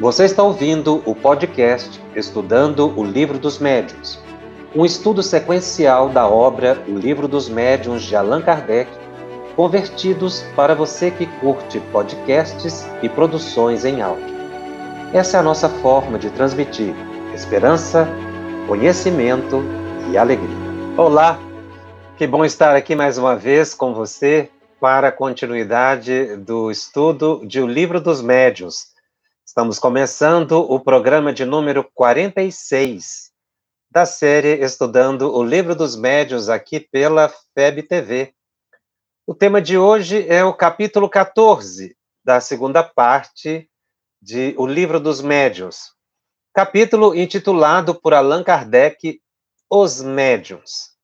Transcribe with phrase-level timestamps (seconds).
[0.00, 4.18] Você está ouvindo o podcast Estudando o Livro dos Médiuns,
[4.74, 8.90] um estudo sequencial da obra O Livro dos Médiuns de Allan Kardec,
[9.54, 14.34] convertidos para você que curte podcasts e produções em áudio.
[15.12, 16.92] Essa é a nossa forma de transmitir
[17.32, 18.08] esperança,
[18.66, 19.62] conhecimento
[20.10, 20.56] e alegria.
[20.96, 21.38] Olá,
[22.18, 24.50] que bom estar aqui mais uma vez com você
[24.80, 28.92] para a continuidade do estudo de O Livro dos Médiuns
[29.56, 33.30] Estamos começando o programa de número 46
[33.88, 38.34] da série Estudando o Livro dos Médios aqui pela FEB TV.
[39.24, 43.70] O tema de hoje é o capítulo 14 da segunda parte
[44.20, 45.94] de O Livro dos Médios,
[46.52, 49.20] capítulo intitulado por Allan Kardec
[49.70, 50.96] Os Médiuns.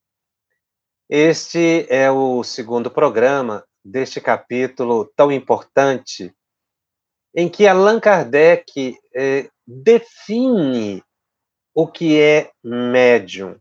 [1.08, 6.34] Este é o segundo programa deste capítulo tão importante
[7.34, 11.02] em que Allan Kardec é, define
[11.74, 13.56] o que é médium.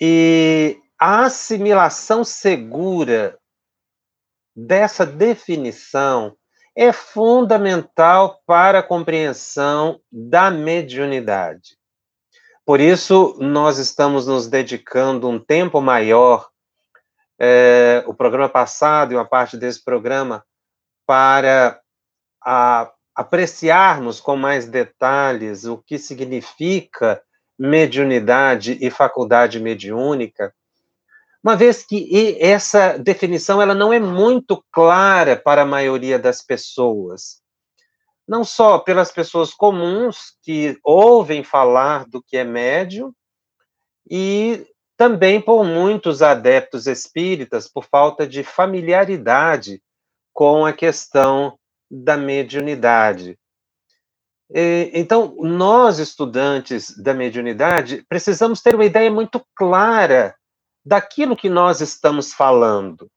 [0.00, 3.38] E a assimilação segura
[4.54, 6.36] dessa definição
[6.76, 11.76] é fundamental para a compreensão da mediunidade.
[12.64, 16.48] Por isso, nós estamos nos dedicando um tempo maior,
[17.38, 20.44] é, o programa passado e uma parte desse programa,
[21.12, 21.78] para
[22.42, 27.22] a, apreciarmos com mais detalhes o que significa
[27.58, 30.54] mediunidade e faculdade mediúnica,
[31.44, 37.42] uma vez que essa definição ela não é muito clara para a maioria das pessoas.
[38.26, 43.12] Não só pelas pessoas comuns que ouvem falar do que é médium,
[44.10, 49.82] e também por muitos adeptos espíritas, por falta de familiaridade
[50.32, 51.58] com a questão
[51.90, 53.38] da mediunidade.
[54.92, 60.34] Então, nós, estudantes da mediunidade, precisamos ter uma ideia muito clara
[60.84, 63.10] daquilo que nós estamos falando.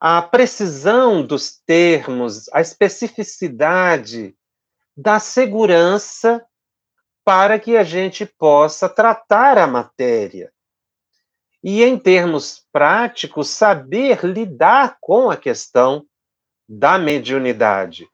[0.00, 4.34] A precisão dos termos, a especificidade
[4.96, 6.44] da segurança
[7.24, 10.50] para que a gente possa tratar a matéria
[11.62, 16.06] e, em termos práticos, saber lidar com a questão
[16.68, 18.08] da mediunidade.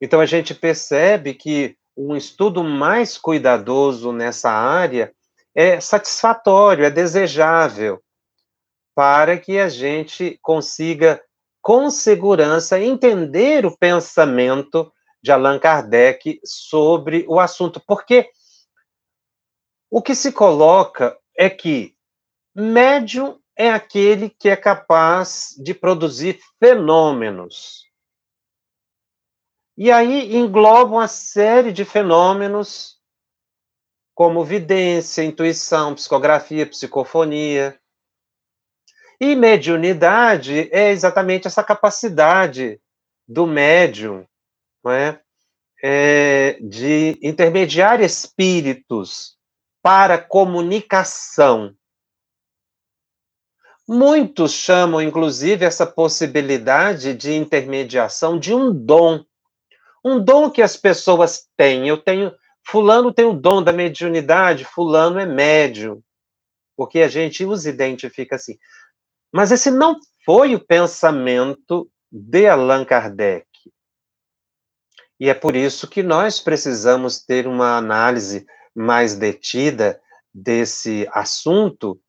[0.00, 5.12] Então, a gente percebe que um estudo mais cuidadoso nessa área
[5.54, 8.00] é satisfatório, é desejável,
[8.94, 11.22] para que a gente consiga,
[11.60, 14.90] com segurança, entender o pensamento
[15.22, 17.82] de Allan Kardec sobre o assunto.
[17.86, 18.30] Porque
[19.90, 21.94] o que se coloca é que
[22.60, 27.84] Médium é aquele que é capaz de produzir fenômenos.
[29.76, 32.98] E aí engloba uma série de fenômenos,
[34.14, 37.80] como vidência, intuição, psicografia, psicofonia.
[39.20, 42.80] E mediunidade é exatamente essa capacidade
[43.26, 44.26] do médium
[44.82, 45.20] não é?
[45.82, 49.36] É, de intermediar espíritos
[49.82, 51.74] para comunicação.
[53.92, 59.24] Muitos chamam, inclusive, essa possibilidade de intermediação de um dom.
[60.04, 61.88] Um dom que as pessoas têm.
[61.88, 62.32] Eu tenho.
[62.64, 66.00] Fulano tem o dom da mediunidade, Fulano é médium.
[66.76, 68.56] Porque a gente os identifica assim.
[69.32, 73.48] Mas esse não foi o pensamento de Allan Kardec.
[75.18, 80.00] E é por isso que nós precisamos ter uma análise mais detida
[80.32, 82.00] desse assunto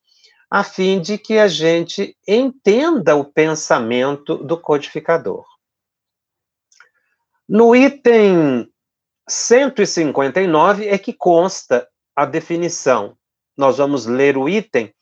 [0.52, 5.46] a fim de que a gente entenda o pensamento do codificador.
[7.48, 8.70] No item
[9.30, 13.16] 159 é que consta a definição.
[13.56, 14.94] Nós vamos ler o item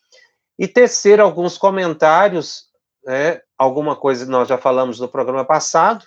[0.58, 2.66] e tecer alguns comentários,
[3.04, 6.06] né, alguma coisa nós já falamos no programa passado,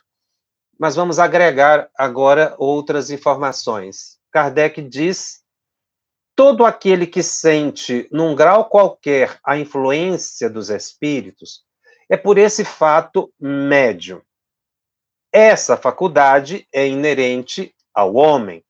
[0.79, 4.19] mas vamos agregar agora outras informações.
[4.31, 5.42] Kardec diz
[6.35, 11.65] todo aquele que sente, num grau qualquer, a influência dos espíritos,
[12.09, 14.21] é por esse fato médium.
[15.33, 18.65] Essa faculdade é inerente ao homem.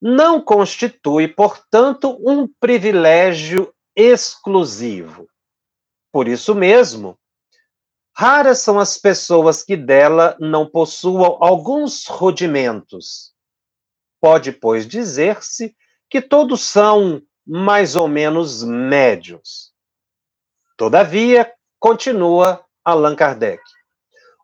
[0.00, 5.28] Não constitui, portanto, um privilégio exclusivo.
[6.12, 7.18] Por isso mesmo,
[8.16, 13.32] raras são as pessoas que dela não possuam alguns rudimentos.
[14.20, 15.74] Pode, pois, dizer-se
[16.10, 19.72] que todos são mais ou menos médios.
[20.76, 23.62] Todavia, continua Allan Kardec,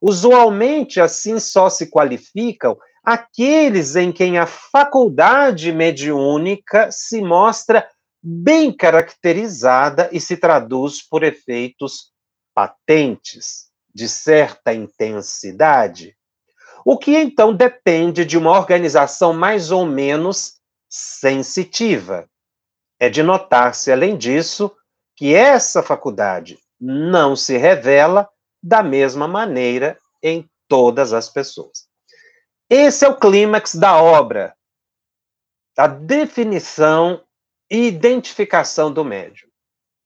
[0.07, 7.89] Usualmente, assim só se qualificam aqueles em quem a faculdade mediúnica se mostra
[8.23, 12.13] bem caracterizada e se traduz por efeitos
[12.55, 16.15] patentes, de certa intensidade,
[16.85, 20.61] o que então depende de uma organização mais ou menos
[20.95, 22.31] sensitiva.
[23.01, 24.71] É de notar-se, além disso,
[25.17, 28.29] que essa faculdade não se revela
[28.63, 31.89] da mesma maneira em todas as pessoas.
[32.71, 34.55] Esse é o clímax da obra,
[35.77, 37.25] a definição
[37.69, 39.49] e identificação do médium.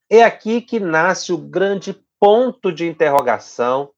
[0.08, 3.92] É aqui que nasce o grande ponto de interrogação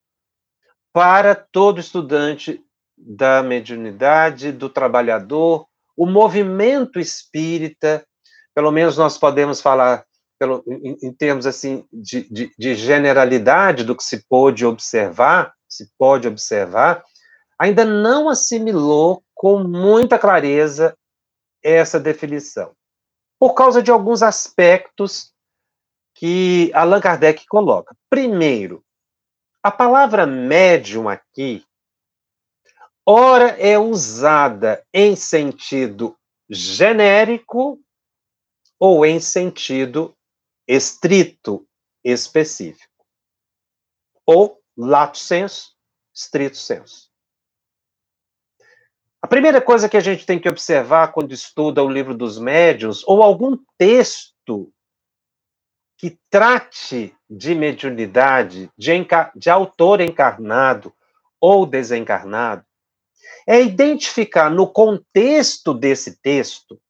[0.93, 2.61] para todo estudante
[2.99, 5.70] da mediunidade, do trabalhador,
[6.01, 8.03] o movimento espírita,
[8.55, 10.03] pelo menos nós podemos falar
[10.39, 15.91] pelo, em, em termos assim de, de, de, generalidade do que se pôde observar, se
[15.99, 17.05] pode observar,
[17.59, 20.97] ainda não assimilou com muita clareza
[21.63, 22.73] essa definição
[23.39, 25.35] por causa de alguns aspectos
[26.15, 27.95] que Allan Kardec coloca.
[28.09, 28.83] Primeiro,
[29.63, 31.63] a palavra médium aqui,
[33.11, 36.17] ora é usada em sentido
[36.49, 37.81] genérico
[38.79, 40.17] ou em sentido
[40.67, 41.67] estrito,
[42.05, 43.05] específico.
[44.25, 45.75] Ou lato senso,
[46.15, 47.11] estrito senso.
[49.21, 53.03] A primeira coisa que a gente tem que observar quando estuda o livro dos médiuns,
[53.07, 54.73] ou algum texto
[55.99, 58.93] que trate de mediunidade, de,
[59.35, 60.95] de autor encarnado
[61.41, 62.65] ou desencarnado,
[63.47, 66.81] é identificar no contexto desse texto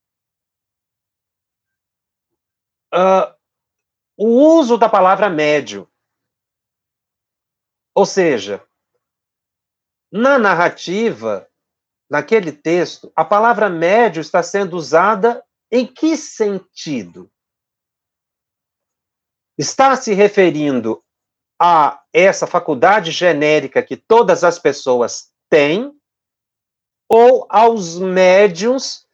[2.95, 3.35] uh,
[4.17, 4.27] o
[4.59, 5.91] uso da palavra médio.
[7.95, 8.65] Ou seja,
[10.13, 11.49] na narrativa,
[12.09, 17.31] naquele texto, a palavra médio está sendo usada em que sentido?
[19.57, 21.05] Está se referindo
[21.61, 26.00] a essa faculdade genérica que todas as pessoas têm
[27.13, 29.05] ou aos médiums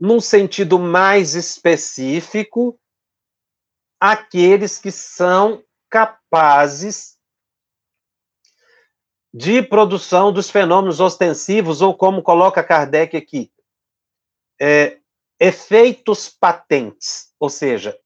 [0.00, 2.80] num sentido mais específico,
[4.00, 7.18] aqueles que são capazes
[9.34, 13.52] de produção dos fenômenos ostensivos, ou como coloca Kardec aqui,
[14.58, 14.98] é,
[15.38, 17.98] efeitos patentes, ou seja,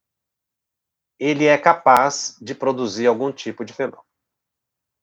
[1.20, 4.02] ele é capaz de produzir algum tipo de fenômeno.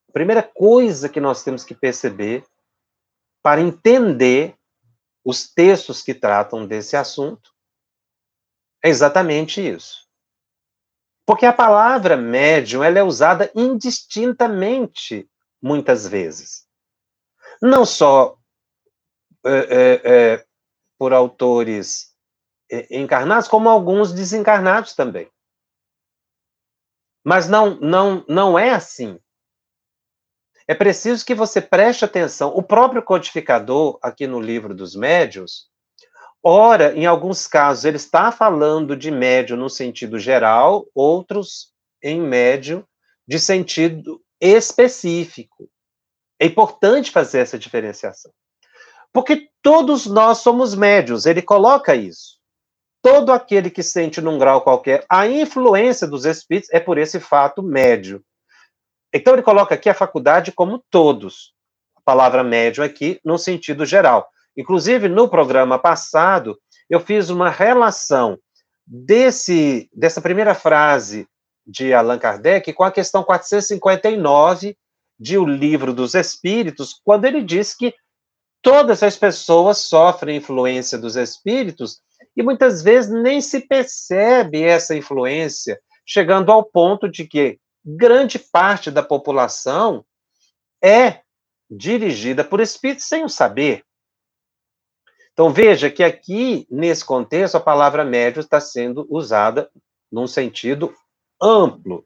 [0.10, 2.44] A primeira coisa que nós temos que perceber
[3.41, 4.56] para entender
[5.24, 7.51] os textos que tratam desse assunto
[8.83, 10.07] é exatamente isso.
[11.25, 15.30] Porque a palavra médium ela é usada indistintamente
[15.62, 16.68] muitas vezes.
[17.62, 18.38] Não só
[19.45, 20.45] é, é, é,
[20.97, 22.15] por autores
[22.71, 25.30] é, encarnados, como alguns desencarnados também.
[27.24, 29.19] Mas não, não, não é assim.
[30.69, 32.56] É preciso que você preste atenção.
[32.56, 35.68] O próprio codificador, aqui no livro dos médios,
[36.44, 41.74] ora, em alguns casos, ele está falando de médio no sentido geral, outros
[42.04, 42.88] em médio
[43.27, 45.68] de sentido específico.
[46.40, 48.31] É importante fazer essa diferenciação.
[49.11, 52.38] Porque todos nós somos médios, ele coloca isso.
[53.02, 57.64] Todo aquele que sente num grau qualquer a influência dos espíritos é por esse fato
[57.64, 58.23] médio.
[59.13, 61.54] Então ele coloca aqui a faculdade como todos.
[61.95, 64.28] A palavra médio aqui no sentido geral.
[64.56, 68.37] Inclusive no programa passado eu fiz uma relação
[68.85, 71.28] desse dessa primeira frase
[71.66, 74.75] de Allan Kardec com a questão 459
[75.19, 77.94] de O Livro dos Espíritos, quando ele diz que
[78.61, 82.01] todas as pessoas sofrem influência dos espíritos
[82.35, 88.92] e muitas vezes nem se percebe essa influência, chegando ao ponto de que grande parte
[88.92, 90.06] da população
[90.83, 91.21] é
[91.69, 93.83] dirigida por espíritos sem o saber.
[95.33, 99.69] Então veja que aqui, nesse contexto, a palavra médio está sendo usada
[100.12, 100.94] num sentido
[101.42, 102.06] amplo.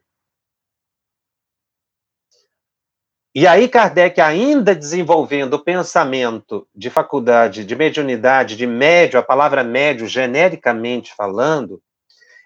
[3.36, 9.64] E aí, Kardec, ainda desenvolvendo o pensamento de faculdade, de mediunidade, de médio, a palavra
[9.64, 11.82] médio, genericamente falando,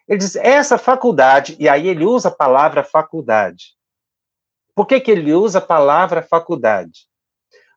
[0.08, 3.76] ele diz: essa faculdade, e aí ele usa a palavra faculdade.
[4.74, 7.06] Por que, que ele usa a palavra faculdade?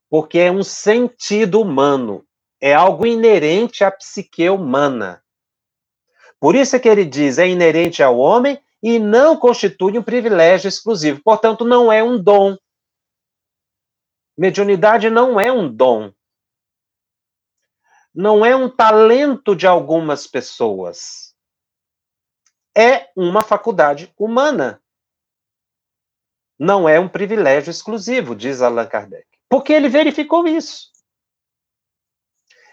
[0.10, 2.26] Porque é um sentido humano,
[2.60, 5.22] é algo inerente à psique humana.
[6.40, 10.68] Por isso é que ele diz: é inerente ao homem e não constitui um privilégio
[10.68, 11.22] exclusivo.
[11.24, 12.58] Portanto, não é um dom.
[14.38, 16.12] Mediunidade não é um dom.
[18.14, 21.31] Não é um talento de algumas pessoas.
[22.76, 24.82] É uma faculdade humana.
[26.58, 29.26] Não é um privilégio exclusivo, diz Allan Kardec.
[29.50, 30.92] Porque ele verificou isso.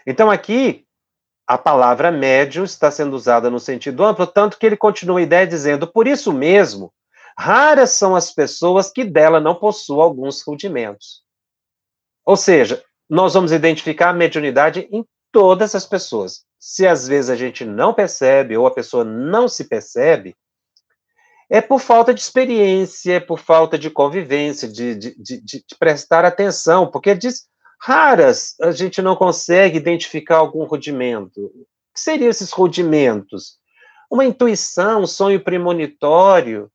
[0.05, 0.87] Então, aqui,
[1.45, 5.47] a palavra médio está sendo usada no sentido amplo, tanto que ele continua a ideia
[5.47, 6.93] dizendo, por isso mesmo,
[7.37, 11.23] raras são as pessoas que dela não possuam alguns rudimentos.
[12.23, 16.45] Ou seja, nós vamos identificar a mediunidade em todas as pessoas.
[16.59, 20.35] Se às vezes a gente não percebe ou a pessoa não se percebe,
[21.49, 26.23] é por falta de experiência, é por falta de convivência, de, de, de, de prestar
[26.25, 27.47] atenção, porque diz
[27.81, 31.45] raras a gente não consegue identificar algum rudimento.
[31.45, 33.57] O que seriam esses rudimentos?
[34.11, 36.71] Uma intuição, um sonho premonitório,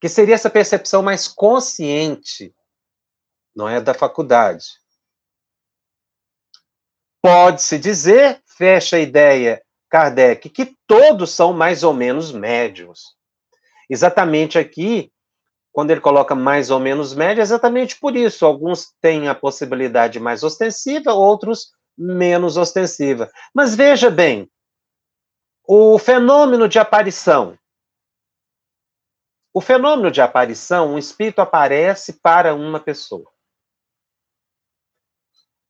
[0.00, 2.52] que seria essa percepção mais consciente,
[3.54, 4.81] não é da faculdade.
[7.22, 13.14] Pode-se dizer, fecha a ideia Kardec, que todos são mais ou menos médios.
[13.88, 15.12] Exatamente aqui,
[15.70, 18.44] quando ele coloca mais ou menos médio, é exatamente por isso.
[18.44, 23.30] Alguns têm a possibilidade mais ostensiva, outros menos ostensiva.
[23.54, 24.50] Mas veja bem,
[25.64, 27.58] o fenômeno de aparição.
[29.54, 33.31] O fenômeno de aparição, um espírito aparece para uma pessoa.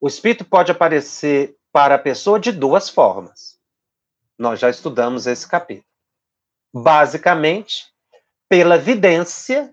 [0.02, 3.60] O espírito pode aparecer para a pessoa de duas formas.
[4.36, 5.86] Nós já estudamos esse capítulo.
[6.74, 7.86] Basicamente,
[8.48, 9.72] pela vidência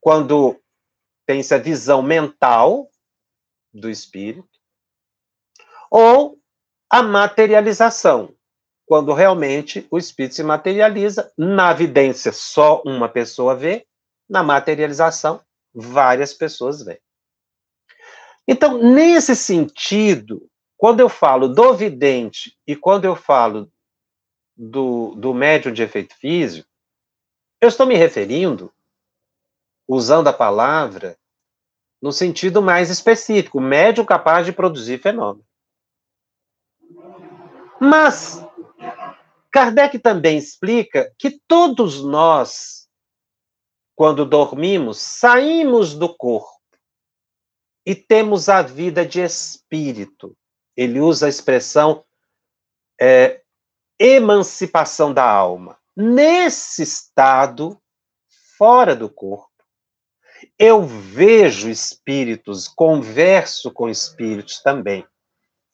[0.00, 0.58] quando
[1.26, 2.90] tem essa visão mental
[3.70, 4.48] do espírito,
[5.90, 6.40] ou
[6.88, 8.34] a materialização,
[8.86, 13.86] quando realmente o espírito se materializa, na evidência só uma pessoa vê,
[14.26, 16.98] na materialização várias pessoas veem.
[18.52, 23.70] Então, nesse sentido, quando eu falo do vidente e quando eu falo
[24.56, 26.68] do, do médium de efeito físico,
[27.60, 28.74] eu estou me referindo
[29.86, 31.16] usando a palavra
[32.02, 35.46] no sentido mais específico, médium capaz de produzir fenômeno.
[37.80, 38.44] Mas
[39.52, 42.88] Kardec também explica que todos nós,
[43.94, 46.59] quando dormimos, saímos do corpo
[47.84, 50.36] e temos a vida de espírito.
[50.76, 52.04] Ele usa a expressão
[53.00, 53.42] é,
[53.98, 55.78] emancipação da alma.
[55.96, 57.80] Nesse estado,
[58.56, 59.50] fora do corpo,
[60.58, 65.06] eu vejo espíritos, converso com espíritos também,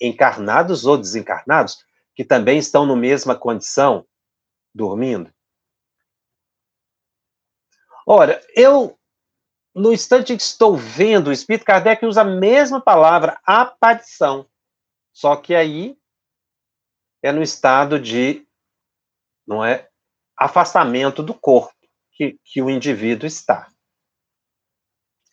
[0.00, 1.84] encarnados ou desencarnados,
[2.14, 4.06] que também estão na mesma condição,
[4.74, 5.32] dormindo.
[8.06, 8.98] Ora, eu,
[9.76, 14.48] no instante que estou vendo o espírito, Kardec usa a mesma palavra, aparição.
[15.12, 15.98] Só que aí
[17.22, 18.48] é no estado de,
[19.46, 19.86] não é,
[20.34, 21.74] afastamento do corpo
[22.12, 23.70] que, que o indivíduo está.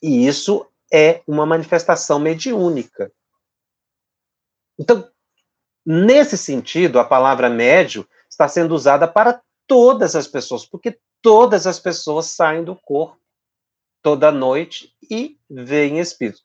[0.01, 3.13] E isso é uma manifestação mediúnica.
[4.77, 5.09] Então,
[5.85, 11.79] nesse sentido, a palavra médio está sendo usada para todas as pessoas, porque todas as
[11.79, 13.22] pessoas saem do corpo
[14.03, 16.41] toda noite e veem espírito.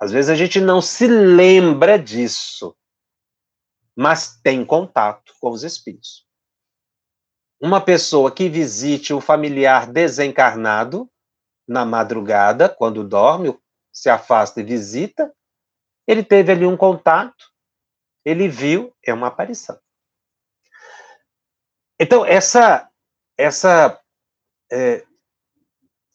[0.00, 2.76] Às vezes a gente não se lembra disso,
[3.94, 6.26] mas tem contato com os espíritos.
[7.60, 11.10] Uma pessoa que visite o familiar desencarnado
[11.68, 13.58] na madrugada, quando dorme,
[13.92, 15.34] se afasta e visita,
[16.06, 17.46] ele teve ali um contato,
[18.24, 19.78] ele viu, é uma aparição.
[21.98, 22.90] Então, essa,
[23.38, 23.98] essa
[24.70, 25.06] é,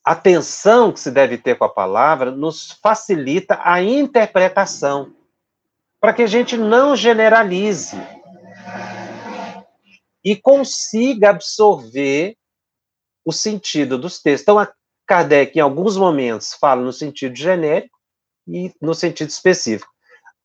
[0.04, 5.14] atenção que se deve ter com a palavra nos facilita a interpretação,
[6.00, 7.96] para que a gente não generalize
[10.24, 12.36] e consiga absorver
[13.26, 14.42] o sentido dos textos.
[14.42, 14.68] Então,
[15.06, 17.98] Kardec, em alguns momentos, fala no sentido genérico
[18.48, 19.92] e no sentido específico.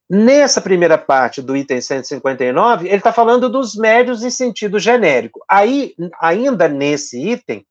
[0.09, 5.45] Nessa primeira parte do item 159, ele está falando dos médios em sentido genérico.
[5.49, 7.67] Aí, ainda nesse item,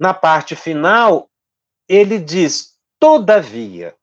[0.00, 1.30] na parte final,
[1.86, 3.94] ele diz: todavia,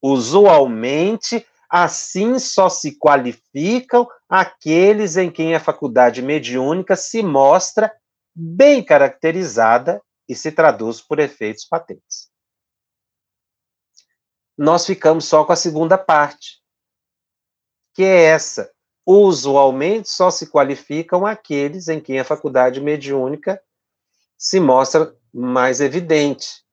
[0.00, 7.92] usualmente, assim só se qualificam aqueles em quem a faculdade mediúnica se mostra
[8.32, 12.30] bem caracterizada e se traduz por efeitos patentes.
[14.56, 16.62] Nós ficamos só com a segunda parte,
[17.94, 18.70] que é essa.
[19.04, 23.60] Usualmente só se qualificam aqueles em quem a faculdade mediúnica
[24.36, 26.64] se mostra mais evidente.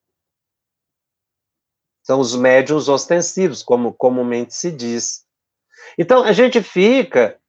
[2.04, 5.26] São os médiums ostensivos, como comumente se diz.
[5.98, 7.40] Então, a gente fica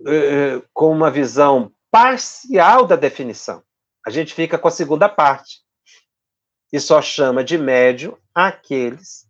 [0.00, 3.62] uh, com uma visão parcial da definição.
[4.06, 5.62] A gente fica com a segunda parte.
[6.72, 9.26] E só chama de médium aqueles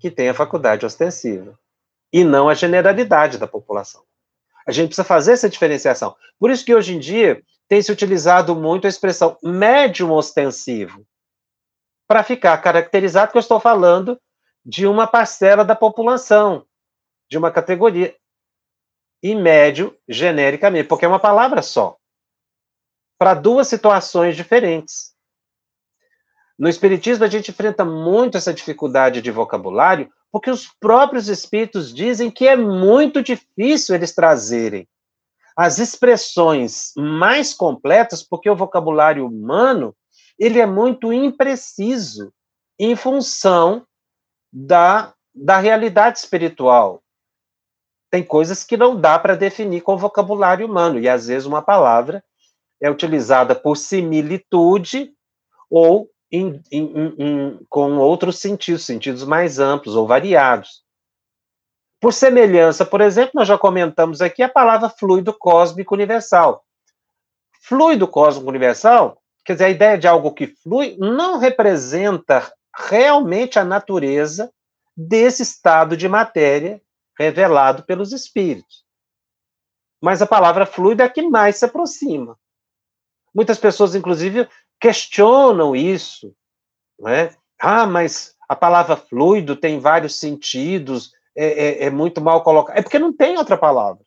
[0.00, 1.58] que têm a faculdade ostensiva.
[2.12, 4.02] E não a generalidade da população.
[4.66, 6.16] A gente precisa fazer essa diferenciação.
[6.38, 11.06] Por isso que hoje em dia tem se utilizado muito a expressão médium ostensivo
[12.08, 14.18] para ficar caracterizado que eu estou falando
[14.64, 16.66] de uma parcela da população,
[17.30, 18.16] de uma categoria.
[19.22, 21.96] E médio, genericamente, porque é uma palavra só.
[23.18, 25.12] Para duas situações diferentes.
[26.58, 32.30] No Espiritismo, a gente enfrenta muito essa dificuldade de vocabulário, porque os próprios espíritos dizem
[32.30, 34.88] que é muito difícil eles trazerem
[35.58, 39.92] as expressões mais completas, porque o vocabulário humano
[40.38, 42.32] ele é muito impreciso
[42.78, 43.84] em função
[44.52, 47.02] da, da realidade espiritual.
[48.08, 51.60] Tem coisas que não dá para definir com o vocabulário humano, e às vezes uma
[51.60, 52.22] palavra
[52.80, 55.12] é utilizada por similitude
[55.68, 60.84] ou em, em, em, com outros sentidos, sentidos mais amplos ou variados.
[62.00, 66.64] Por semelhança, por exemplo, nós já comentamos aqui a palavra fluido cósmico universal.
[67.60, 73.64] Fluido cósmico universal Quer dizer, a ideia de algo que flui não representa realmente a
[73.64, 74.52] natureza
[74.94, 76.82] desse estado de matéria
[77.18, 78.84] revelado pelos espíritos.
[80.02, 82.38] Mas a palavra fluida é a que mais se aproxima.
[83.34, 84.46] Muitas pessoas, inclusive,
[84.78, 86.36] questionam isso.
[86.98, 87.34] Não é?
[87.58, 92.76] Ah, mas a palavra fluido tem vários sentidos, é, é, é muito mal colocada.
[92.76, 94.04] É porque não tem outra palavra.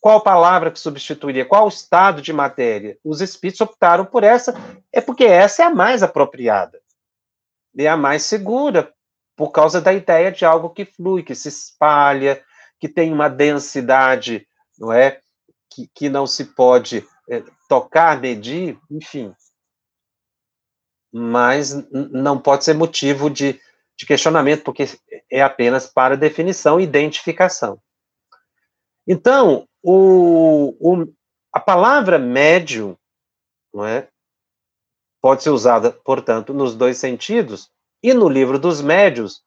[0.00, 1.44] Qual palavra que substituiria?
[1.44, 2.98] Qual estado de matéria?
[3.04, 4.54] Os espíritos optaram por essa,
[4.92, 6.80] é porque essa é a mais apropriada.
[7.78, 8.92] É a mais segura,
[9.36, 12.42] por causa da ideia de algo que flui, que se espalha,
[12.80, 15.20] que tem uma densidade, não é?
[15.70, 19.32] Que, que não se pode é, tocar, medir, enfim.
[21.12, 23.60] Mas não pode ser motivo de,
[23.96, 24.86] de questionamento, porque
[25.30, 27.80] é apenas para definição e identificação.
[29.06, 31.12] Então, o, o,
[31.52, 32.96] a palavra médium
[33.72, 34.08] não é,
[35.20, 37.70] pode ser usada, portanto, nos dois sentidos,
[38.02, 39.42] e no livro dos médios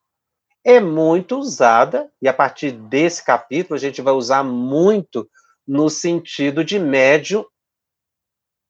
[0.64, 5.30] é muito usada, e a partir desse capítulo a gente vai usar muito
[5.68, 7.46] no sentido de médium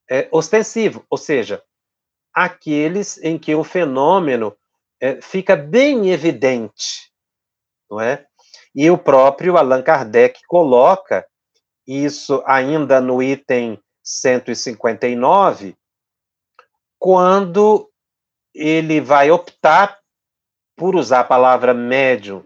[0.10, 1.64] é, ostensivo, ou seja,
[2.34, 4.56] aqueles em que o fenômeno
[5.02, 7.12] é, fica bem evidente,
[7.90, 8.26] não é?
[8.76, 11.26] E o próprio Allan Kardec coloca
[11.88, 15.76] isso ainda no item 159,
[17.00, 17.90] quando
[18.54, 20.00] ele vai optar
[20.76, 22.46] por usar a palavra médium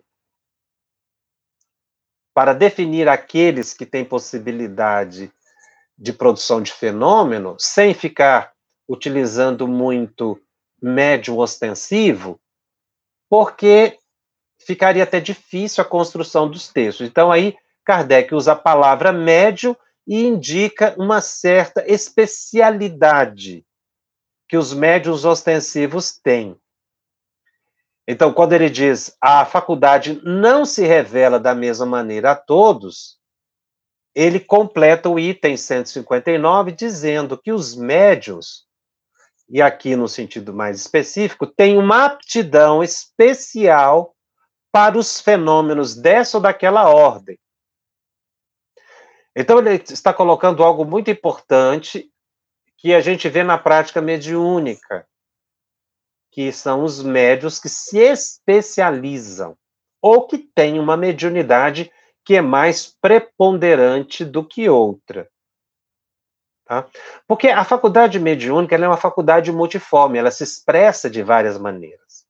[2.34, 5.32] para definir aqueles que têm possibilidade
[5.98, 8.54] de produção de fenômeno, sem ficar
[8.90, 10.42] utilizando muito
[10.82, 12.40] médium ostensivo,
[13.34, 13.98] porque
[14.60, 17.08] ficaria até difícil a construção dos textos.
[17.08, 23.66] Então, aí, Kardec usa a palavra médio e indica uma certa especialidade
[24.48, 26.56] que os médios ostensivos têm.
[28.08, 33.18] Então, quando ele diz a faculdade não se revela da mesma maneira a todos,
[34.14, 38.68] ele completa o item 159 dizendo que os médios,
[39.54, 44.16] e aqui no sentido mais específico, têm uma aptidão especial
[44.72, 47.38] para os fenômenos dessa ou daquela ordem.
[49.36, 52.12] Então, ele está colocando algo muito importante
[52.80, 55.08] que a gente vê na prática mediúnica,
[56.32, 59.56] que são os médios que se especializam
[60.02, 61.92] ou que têm uma mediunidade
[62.26, 65.30] que é mais preponderante do que outra.
[66.66, 66.88] Tá?
[67.28, 72.26] Porque a faculdade mediúnica é uma faculdade multiforme, ela se expressa de várias maneiras.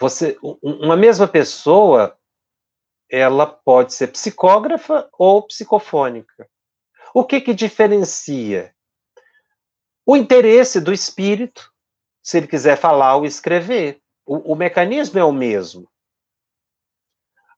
[0.00, 2.16] Você, uma mesma pessoa
[3.10, 6.48] ela pode ser psicógrafa ou psicofônica.
[7.14, 8.74] O que que diferencia?
[10.06, 11.72] O interesse do espírito,
[12.22, 14.00] se ele quiser falar ou escrever.
[14.26, 15.90] O, o mecanismo é o mesmo.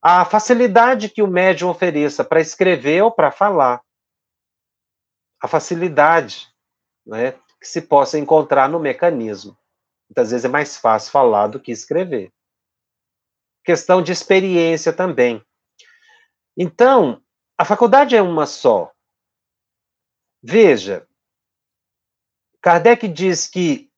[0.00, 3.82] A facilidade que o médium ofereça para escrever ou para falar.
[5.40, 6.48] A facilidade
[7.06, 9.56] né, que se possa encontrar no mecanismo.
[10.08, 12.32] Muitas vezes é mais fácil falar do que escrever
[13.64, 15.44] questão de experiência também.
[16.56, 17.22] Então,
[17.56, 18.92] a faculdade é uma só.
[20.42, 21.06] Veja,
[22.60, 23.90] Kardec diz que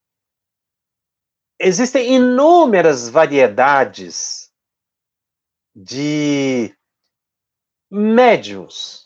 [1.59, 4.53] existem inúmeras variedades
[5.75, 6.77] de
[7.91, 9.02] médiums,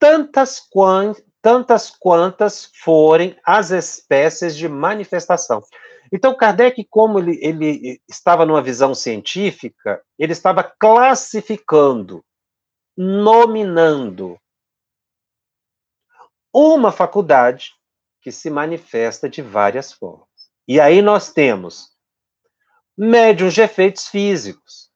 [0.00, 0.62] tantas,
[1.40, 5.62] tantas quantas forem as espécies de manifestação.
[6.12, 12.24] Então, Kardec, como ele, ele estava numa visão científica, ele estava classificando,
[12.96, 14.36] nominando
[16.52, 17.72] uma faculdade
[18.20, 20.28] que se manifesta de várias formas.
[20.66, 21.90] E aí nós temos
[22.96, 24.90] médiums de efeitos físicos,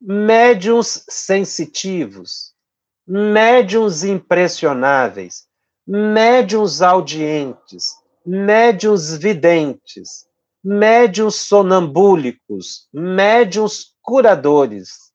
[0.00, 2.51] médiums sensitivos,
[3.06, 5.46] médiums impressionáveis,
[5.86, 10.26] médiums audientes, médiums videntes,
[10.64, 15.12] médiums sonambúlicos, médiums curadores,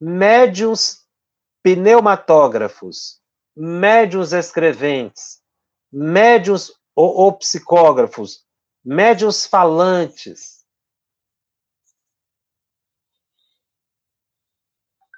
[0.00, 1.04] médiums
[1.62, 3.20] pneumatógrafos,
[3.56, 5.40] médiums escreventes,
[5.92, 8.44] médiums ou, ou psicógrafos,
[9.46, 10.53] falantes.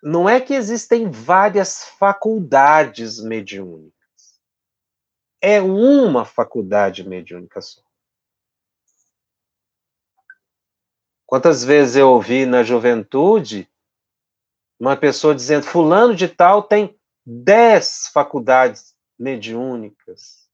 [0.09, 4.41] Não é que existem várias faculdades mediúnicas.
[5.41, 7.83] É uma faculdade mediúnica só.
[11.27, 13.69] Quantas vezes eu ouvi na juventude
[14.79, 20.49] uma pessoa dizendo: Fulano de Tal tem dez faculdades mediúnicas.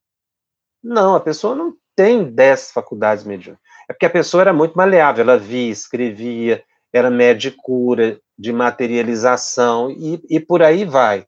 [0.82, 3.62] Não, a pessoa não tem dez faculdades mediúnicas.
[3.86, 8.52] É porque a pessoa era muito maleável, ela via, escrevia, era média de cura, de
[8.52, 11.26] materialização, e, e por aí vai.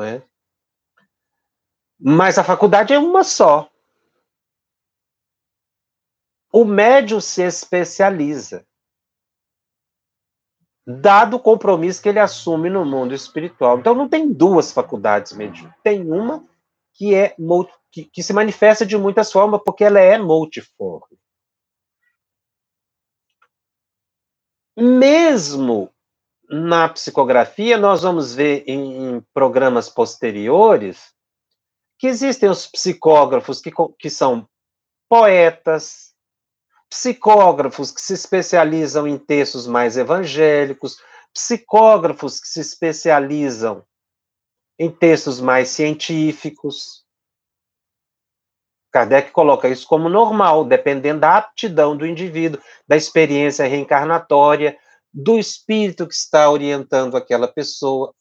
[0.00, 0.22] É?
[1.98, 3.70] Mas a faculdade é uma só.
[6.52, 8.66] O médium se especializa
[10.86, 13.78] dado o compromisso que ele assume no mundo espiritual.
[13.78, 16.46] Então, não tem duas faculdades mediúnicas, tem uma
[16.94, 17.34] que é
[17.90, 21.18] que, que, se manifesta de muitas formas, porque ela é multiforme.
[24.76, 25.90] Mesmo
[26.48, 31.14] na psicografia, nós vamos ver em, em programas posteriores
[31.98, 34.46] que existem os psicógrafos que, que são
[35.08, 36.14] poetas,
[36.90, 40.98] psicógrafos que se especializam em textos mais evangélicos,
[41.32, 43.84] psicógrafos que se especializam
[44.78, 47.05] em textos mais científicos.
[48.96, 54.76] Kardec coloca isso como normal, dependendo da aptidão do indivíduo, da experiência reencarnatória,
[55.12, 58.12] do espírito que está orientando aquela pessoa.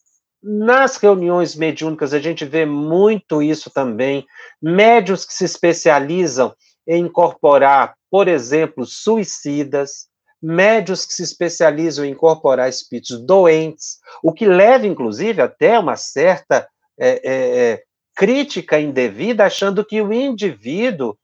[0.41, 4.25] Nas reuniões mediúnicas, a gente vê muito isso também.
[4.61, 6.53] Médios que se especializam
[6.87, 10.07] em incorporar por exemplo, suicidas,
[10.41, 16.65] médios que se especializam em incorporar espíritos doentes, o que leva, inclusive, até uma certa
[16.97, 17.83] é, é,
[18.15, 21.17] crítica indevida, achando que o indivíduo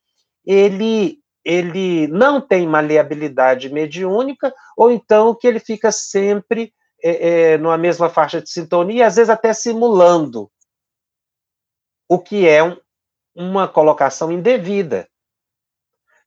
[0.46, 7.78] ele, ele não tem maleabilidade mediúnica, ou então que ele fica sempre é, é, numa
[7.78, 10.52] mesma faixa de sintonia, às vezes até simulando,
[12.08, 12.78] o que é um,
[13.34, 15.08] uma colocação indevida.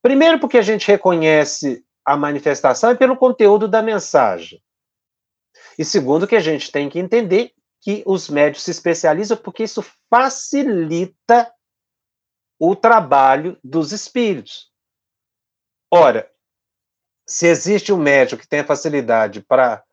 [0.03, 4.62] Primeiro, porque a gente reconhece a manifestação e pelo conteúdo da mensagem.
[5.79, 7.53] E segundo, que a gente tem que entender
[7.85, 11.55] que os médios se especializam porque isso facilita
[12.59, 14.73] o trabalho dos espíritos.
[15.92, 16.33] Ora,
[17.27, 19.85] se existe um médico que tem facilidade para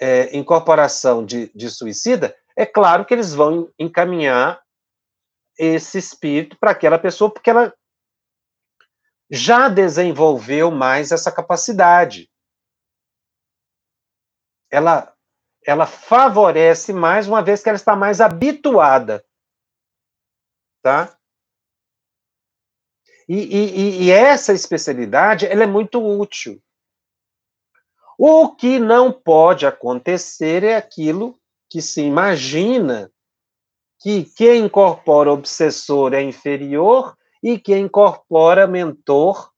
[0.00, 4.60] é, incorporação de, de suicida, é claro que eles vão encaminhar
[5.56, 7.72] esse espírito para aquela pessoa, porque ela
[9.30, 12.28] já desenvolveu mais essa capacidade.
[14.68, 15.15] Ela,
[15.66, 19.24] ela favorece mais, uma vez que ela está mais habituada.
[20.80, 21.18] Tá?
[23.28, 26.62] E, e, e essa especialidade ela é muito útil.
[28.16, 33.12] O que não pode acontecer é aquilo que se imagina
[34.00, 39.52] que quem incorpora obsessor é inferior e quem incorpora mentor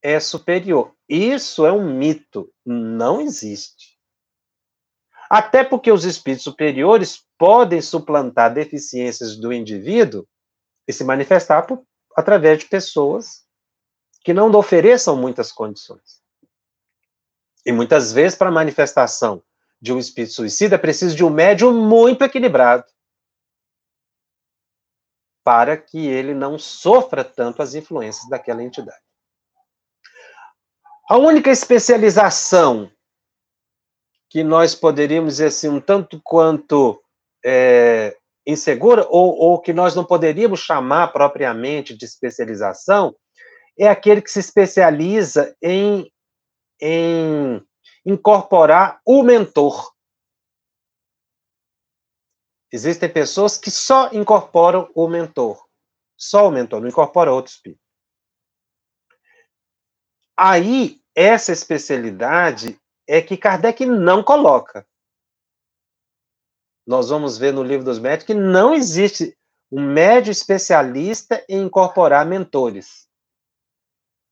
[0.00, 0.94] é superior.
[1.08, 3.73] Isso é um mito, não existe.
[5.34, 10.24] Até porque os espíritos superiores podem suplantar deficiências do indivíduo
[10.86, 11.84] e se manifestar por,
[12.16, 13.44] através de pessoas
[14.20, 16.22] que não ofereçam muitas condições.
[17.66, 19.42] E muitas vezes, para a manifestação
[19.82, 22.84] de um espírito suicida, é preciso de um médium muito equilibrado
[25.42, 29.02] para que ele não sofra tanto as influências daquela entidade.
[31.10, 32.88] A única especialização
[34.34, 37.00] que nós poderíamos dizer assim, um tanto quanto
[37.46, 43.14] é, insegura, ou, ou que nós não poderíamos chamar propriamente de especialização,
[43.78, 46.12] é aquele que se especializa em,
[46.82, 47.64] em
[48.04, 49.92] incorporar o mentor.
[52.72, 55.64] Existem pessoas que só incorporam o mentor.
[56.16, 57.80] Só o mentor, não incorpora outro espírito.
[60.36, 64.86] Aí, essa especialidade é que Kardec não coloca.
[66.86, 69.36] Nós vamos ver no livro dos médicos que não existe
[69.70, 73.08] um médio especialista em incorporar mentores.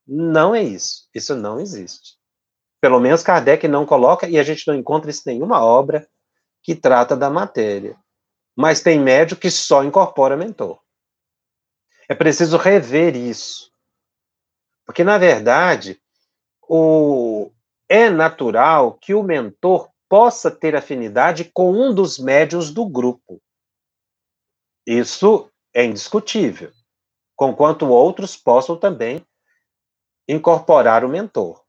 [0.06, 1.08] Não é isso.
[1.14, 2.18] Isso não existe.
[2.80, 6.08] Pelo menos Kardec não coloca e a gente não encontra isso em nenhuma obra
[6.62, 7.96] que trata da matéria.
[8.54, 10.80] Mas tem médio que só incorpora mentor.
[12.08, 13.72] É preciso rever isso.
[14.84, 16.00] Porque, na verdade,
[16.68, 17.50] o,
[17.92, 23.38] é natural que o mentor possa ter afinidade com um dos médios do grupo.
[24.86, 26.72] Isso é indiscutível,
[27.36, 29.22] conquanto outros possam também
[30.26, 31.62] incorporar o mentor.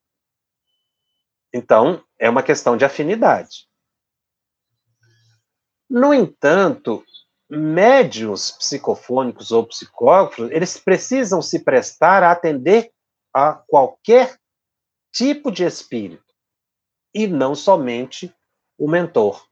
[1.54, 3.68] Então, é uma questão de afinidade.
[5.90, 7.04] No entanto,
[7.50, 12.94] médios psicofônicos ou psicógrafos, eles precisam se prestar a atender
[13.34, 14.40] a qualquer
[15.14, 16.34] tipo de espírito
[17.14, 18.36] e não somente
[18.78, 19.48] o mentor.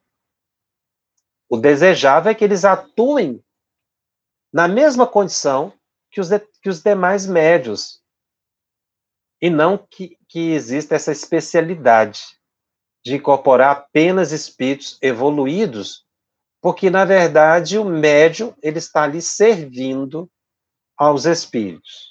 [1.48, 3.44] O desejável é que eles atuem
[4.52, 5.72] na mesma condição
[6.10, 8.02] que os, de, que os demais médios,
[9.42, 12.38] e não que, que exista essa especialidade
[13.04, 16.06] de incorporar apenas espíritos evoluídos,
[16.62, 20.30] porque, na verdade, o médium ele está ali servindo
[20.98, 22.11] aos espíritos.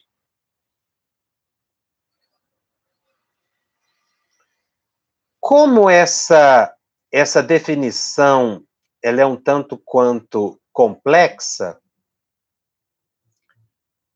[5.51, 6.73] Como essa
[7.11, 8.65] essa definição
[9.03, 11.77] ela é um tanto quanto complexa,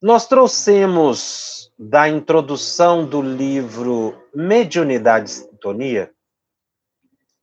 [0.01, 6.15] nós trouxemos da introdução do livro Mediunidade e Sintonia,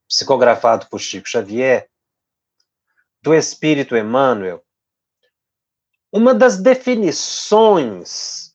[0.08, 1.90] psicografado por Chico Xavier,
[3.20, 4.64] do Espírito Emmanuel,
[6.10, 8.51] uma das definições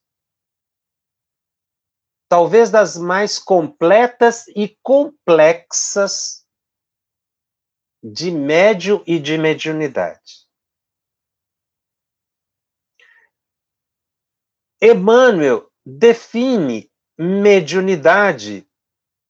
[2.30, 6.46] talvez das mais completas e complexas
[8.04, 10.48] de médio e de mediunidade.
[14.82, 18.70] Emmanuel define mediunidade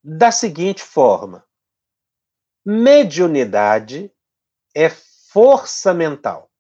[0.03, 1.47] da seguinte forma:
[2.65, 4.13] mediunidade
[4.75, 6.51] é força mental,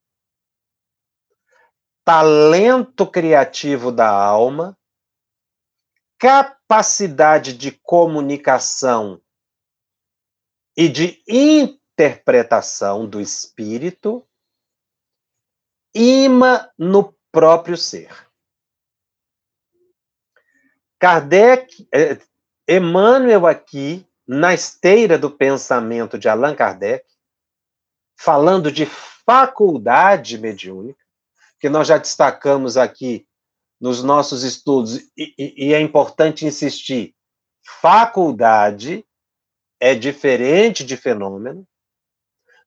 [2.05, 4.76] talento criativo da alma
[6.17, 9.21] capacidade de comunicação
[10.75, 14.27] e de interpretação do espírito
[15.93, 18.27] ima no próprio ser.
[20.99, 22.19] Kardec, eh,
[22.67, 27.05] Emmanuel aqui, na esteira do pensamento de Allan Kardec,
[28.15, 31.03] falando de faculdade mediúnica,
[31.59, 33.26] que nós já destacamos aqui
[33.79, 37.15] nos nossos estudos, e, e, é importante insistir,
[37.63, 39.05] faculdade
[39.79, 41.67] é diferente de fenômeno.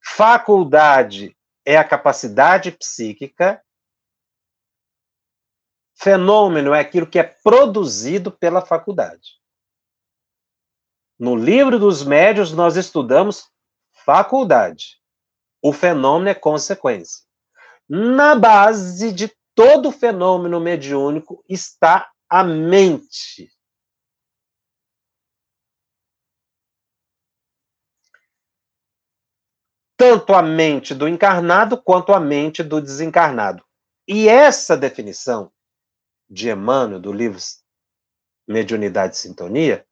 [0.03, 3.62] Faculdade é a capacidade psíquica.
[5.96, 9.40] Fenômeno é aquilo que é produzido pela faculdade.
[11.18, 13.51] No livro dos médios, nós estudamos
[14.07, 14.99] faculdade.
[15.62, 17.27] O fenômeno é consequência.
[17.87, 19.29] Na base de
[19.61, 23.55] todo fenômeno mediúnico está a mente.
[29.99, 33.62] Tanto a mente do encarnado quanto a mente do desencarnado.
[34.09, 35.53] E essa definição
[36.27, 37.38] de Emmanuel, do livro
[38.49, 39.87] Mediunidade e Sintonia,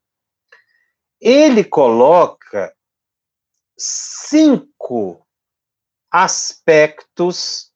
[1.21, 2.75] ele coloca
[3.77, 5.29] cinco
[6.11, 7.71] aspectos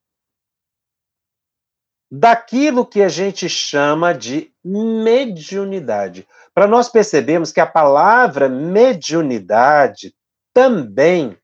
[2.15, 6.29] daquilo que a gente chama de mediunidade.
[6.53, 10.15] Para nós percebermos que a palavra mediunidade
[10.53, 11.39] também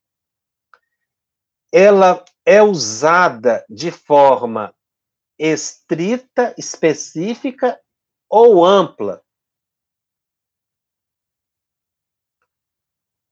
[1.72, 4.74] ela é usada de forma
[5.38, 7.80] estrita, específica
[8.28, 9.22] ou ampla.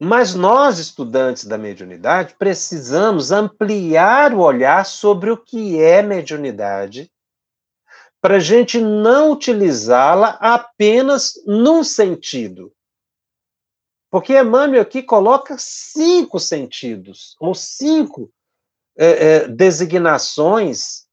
[0.01, 7.11] Mas nós, estudantes da mediunidade, precisamos ampliar o olhar sobre o que é mediunidade
[8.21, 12.73] para a gente não utilizá-la apenas num sentido.
[14.11, 18.33] Porque Emmanuel aqui coloca cinco sentidos, ou cinco
[18.97, 21.07] é, é, designações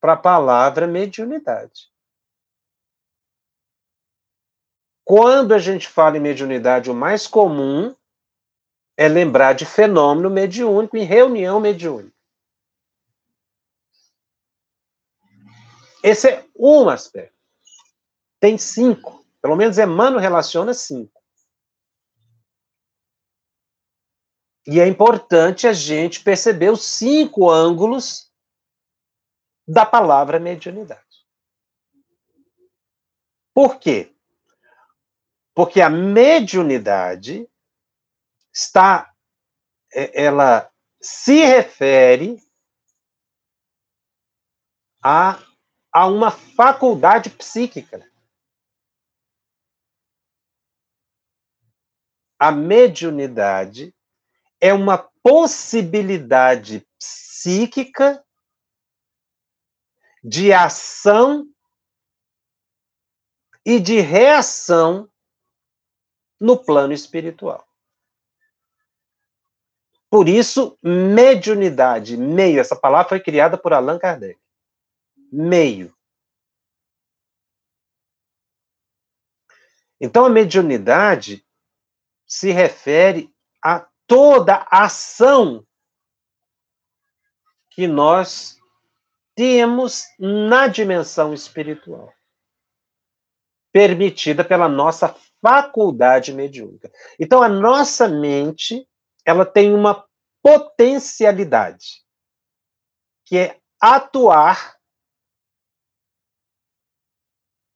[0.00, 1.90] para a palavra mediunidade.
[5.04, 7.94] Quando a gente fala em mediunidade, o mais comum
[8.96, 12.11] é lembrar de fenômeno mediúnico em reunião mediúnica.
[16.02, 17.36] Esse é um aspecto.
[18.40, 19.24] Tem cinco.
[19.40, 21.22] Pelo menos Emmanuel relaciona cinco.
[24.66, 28.32] E é importante a gente perceber os cinco ângulos
[29.66, 31.02] da palavra mediunidade.
[33.54, 34.14] Por quê?
[35.54, 37.48] Porque a mediunidade
[38.52, 39.12] está,
[39.92, 42.40] é, ela se refere
[45.02, 45.38] a,
[45.92, 48.10] a uma faculdade psíquica.
[52.38, 53.94] A mediunidade
[54.60, 58.24] é uma possibilidade psíquica
[60.24, 61.46] de ação
[63.64, 65.08] e de reação
[66.40, 67.64] no plano espiritual.
[70.10, 74.41] Por isso, mediunidade, meio, essa palavra foi criada por Allan Kardec.
[75.32, 75.96] Meio.
[79.98, 81.46] Então, a mediunidade
[82.26, 83.32] se refere
[83.64, 85.66] a toda ação
[87.70, 88.58] que nós
[89.34, 92.12] temos na dimensão espiritual,
[93.72, 96.92] permitida pela nossa faculdade mediúnica.
[97.18, 98.86] Então, a nossa mente
[99.24, 100.06] ela tem uma
[100.42, 102.04] potencialidade,
[103.24, 104.76] que é atuar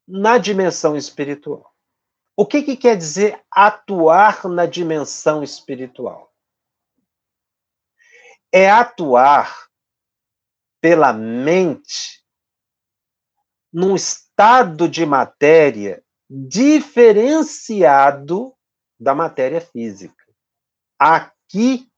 [0.06, 1.74] na dimensão espiritual.
[2.36, 6.32] O que, que quer dizer atuar na dimensão espiritual?
[8.52, 9.66] É atuar
[10.80, 12.24] pela mente
[13.72, 18.54] num estado de matéria diferenciado
[18.98, 20.24] da matéria física.
[20.98, 21.88] Aqui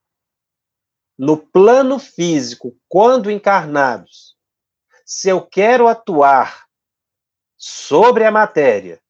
[1.19, 4.37] no plano físico, quando encarnados,
[5.05, 6.68] se eu quero atuar
[7.59, 9.03] sobre a matéria,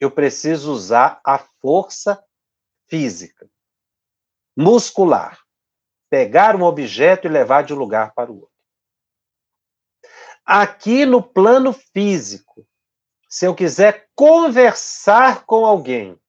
[0.00, 2.22] eu preciso usar a força
[2.88, 3.48] física,
[4.56, 5.40] muscular,
[6.10, 8.50] pegar um objeto e levar de um lugar para o outro.
[10.44, 12.66] Aqui no plano físico,
[13.28, 16.20] se eu quiser conversar com alguém,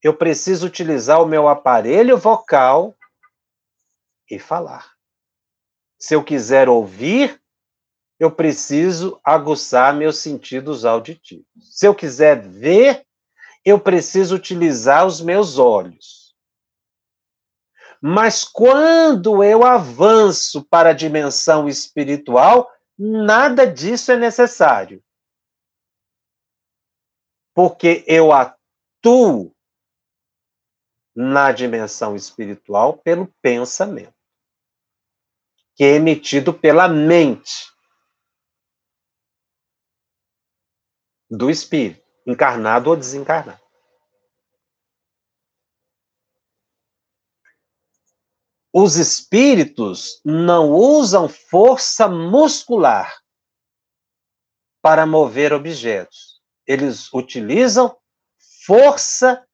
[0.00, 2.96] eu preciso utilizar o meu aparelho vocal
[4.30, 4.94] e falar.
[5.98, 7.39] Se eu quiser ouvir,
[8.20, 11.46] eu preciso aguçar meus sentidos auditivos.
[11.62, 13.06] Se eu quiser ver,
[13.64, 16.36] eu preciso utilizar os meus olhos.
[17.98, 25.02] Mas quando eu avanço para a dimensão espiritual, nada disso é necessário.
[27.54, 29.54] Porque eu atuo
[31.16, 34.14] na dimensão espiritual pelo pensamento,
[35.74, 37.70] que é emitido pela mente
[41.30, 43.60] do espírito, encarnado ou desencarnado.
[48.72, 53.20] Os espíritos não usam força muscular
[54.80, 56.40] para mover objetos.
[56.66, 57.96] Eles utilizam
[58.64, 59.46] força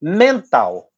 [0.00, 0.92] mental.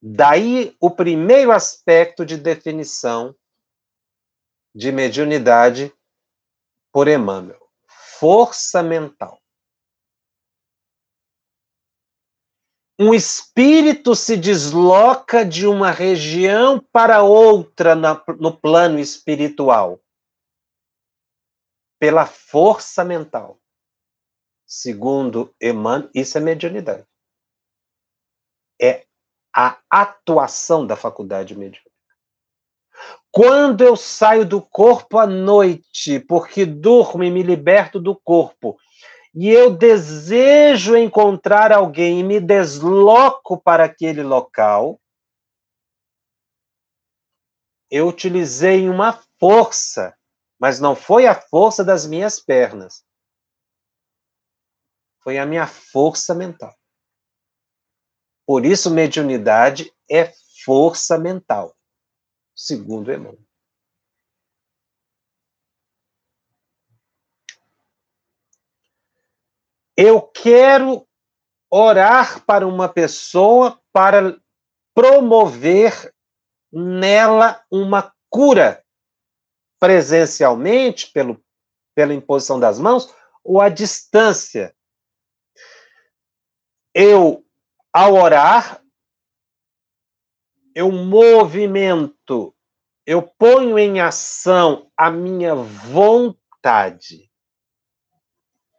[0.00, 3.34] Daí o primeiro aspecto de definição
[4.74, 5.92] de mediunidade
[6.98, 7.70] por Emmanuel:
[8.18, 9.40] força mental.
[12.98, 20.00] Um espírito se desloca de uma região para outra no plano espiritual
[22.00, 23.60] pela força mental.
[24.66, 27.06] Segundo Emmanuel, isso é mediunidade.
[28.82, 29.06] É
[29.54, 31.87] a atuação da faculdade mediúnica.
[33.30, 38.78] Quando eu saio do corpo à noite, porque durmo e me liberto do corpo,
[39.34, 45.00] e eu desejo encontrar alguém e me desloco para aquele local,
[47.90, 50.16] eu utilizei uma força,
[50.58, 53.04] mas não foi a força das minhas pernas.
[55.22, 56.74] Foi a minha força mental.
[58.46, 60.32] Por isso, mediunidade é
[60.64, 61.76] força mental,
[62.58, 63.38] segundo Emmanuel.
[69.96, 71.06] Eu quero
[71.70, 74.40] orar para uma pessoa para
[74.92, 76.12] promover
[76.72, 78.84] nela uma cura
[79.78, 81.42] presencialmente, pelo,
[81.94, 84.74] pela imposição das mãos, ou à distância.
[86.92, 87.44] Eu,
[87.92, 88.82] ao orar,
[90.78, 92.54] eu movimento,
[93.04, 97.28] eu ponho em ação a minha vontade,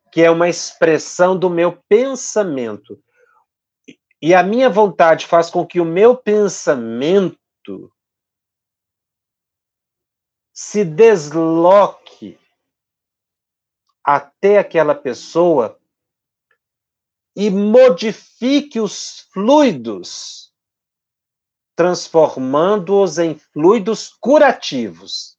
[0.10, 3.04] que é uma expressão do meu pensamento.
[4.22, 7.93] E a minha vontade faz com que o meu pensamento
[10.54, 12.39] se desloque
[14.02, 15.78] até aquela pessoa
[17.36, 20.49] e modifique os fluidos,
[21.80, 25.38] transformando-os em fluidos curativos.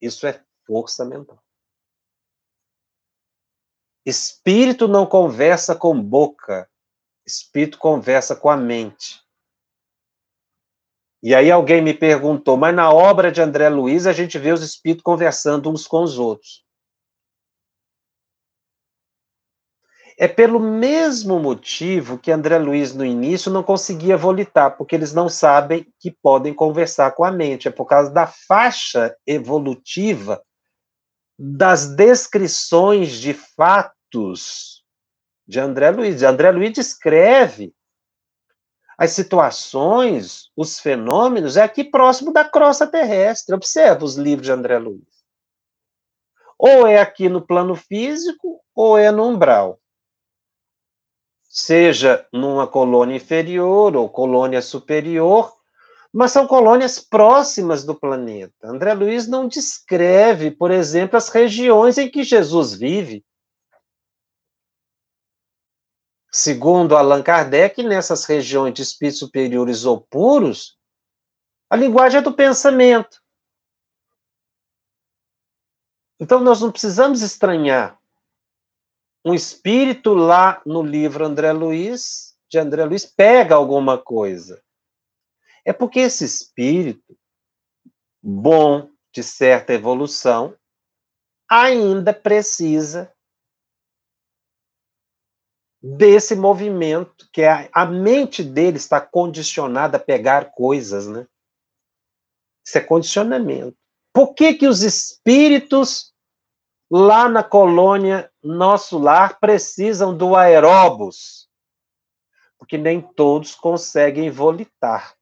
[0.00, 1.38] Isso é força mental.
[4.02, 6.66] Espírito não conversa com boca,
[7.26, 9.22] espírito conversa com a mente.
[11.22, 14.62] E aí alguém me perguntou, mas na obra de André Luiz a gente vê os
[14.62, 16.64] espíritos conversando uns com os outros.
[20.16, 25.28] É pelo mesmo motivo que André Luiz, no início, não conseguia volitar, porque eles não
[25.28, 27.66] sabem que podem conversar com a mente.
[27.66, 30.40] É por causa da faixa evolutiva
[31.36, 34.84] das descrições de fatos
[35.46, 36.22] de André Luiz.
[36.22, 37.74] André Luiz descreve
[38.96, 43.54] as situações, os fenômenos, é aqui próximo da crosta terrestre.
[43.54, 45.02] Observa os livros de André Luiz.
[46.56, 49.80] Ou é aqui no plano físico, ou é no umbral.
[51.56, 55.56] Seja numa colônia inferior ou colônia superior,
[56.12, 58.66] mas são colônias próximas do planeta.
[58.66, 63.24] André Luiz não descreve, por exemplo, as regiões em que Jesus vive.
[66.32, 70.76] Segundo Allan Kardec, nessas regiões de espíritos superiores ou puros,
[71.70, 73.22] a linguagem é do pensamento.
[76.18, 77.96] Então, nós não precisamos estranhar
[79.24, 84.62] um espírito lá no livro André Luiz, de André Luiz, pega alguma coisa.
[85.64, 87.16] É porque esse espírito,
[88.22, 90.54] bom, de certa evolução,
[91.48, 93.10] ainda precisa
[95.82, 101.26] desse movimento, que é a, mente dele está condicionada a pegar coisas, né?
[102.66, 103.76] Isso é condicionamento.
[104.12, 106.14] Por que que os espíritos
[106.90, 111.48] lá na colônia Nosso Lar precisam do aeróbus?
[112.58, 115.14] Porque nem todos conseguem volitar.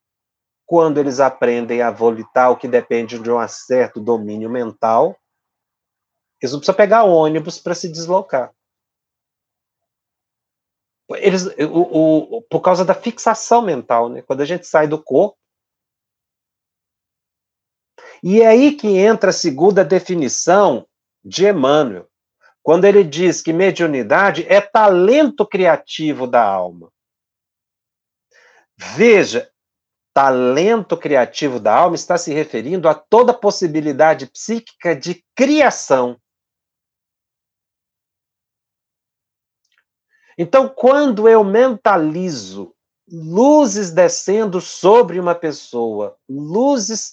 [0.67, 5.17] Quando eles aprendem a volitar, o que depende de um certo domínio mental,
[6.41, 8.53] eles não precisam pegar ônibus para se deslocar
[11.19, 14.23] eles, o, o, por causa da fixação mental, né?
[14.23, 15.37] Quando a gente sai do corpo.
[18.23, 20.87] E é aí que entra a segunda definição
[21.25, 22.09] de Emmanuel,
[22.63, 26.93] quando ele diz que mediunidade é talento criativo da alma.
[28.77, 29.51] Veja,
[30.15, 36.19] talento criativo da alma está se referindo a toda possibilidade psíquica de criação.
[40.39, 42.75] Então, quando eu mentalizo
[43.09, 47.13] luzes descendo sobre uma pessoa, luzes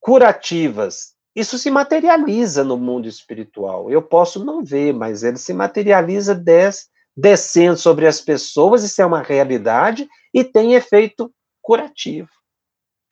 [0.00, 3.90] curativas, isso se materializa no mundo espiritual.
[3.90, 9.06] Eu posso não ver, mas ele se materializa des, descendo sobre as pessoas, isso é
[9.06, 12.28] uma realidade e tem efeito curativo.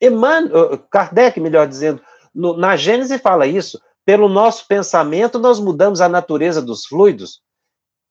[0.01, 2.03] Emmanuel, Kardec, melhor dizendo,
[2.35, 3.81] no, na Gênese fala isso.
[4.05, 7.43] Pelo nosso pensamento, nós mudamos a natureza dos fluidos.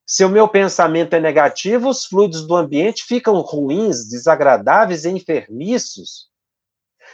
[0.08, 6.29] Se o meu pensamento é negativo, os fluidos do ambiente ficam ruins, desagradáveis e enfermiços.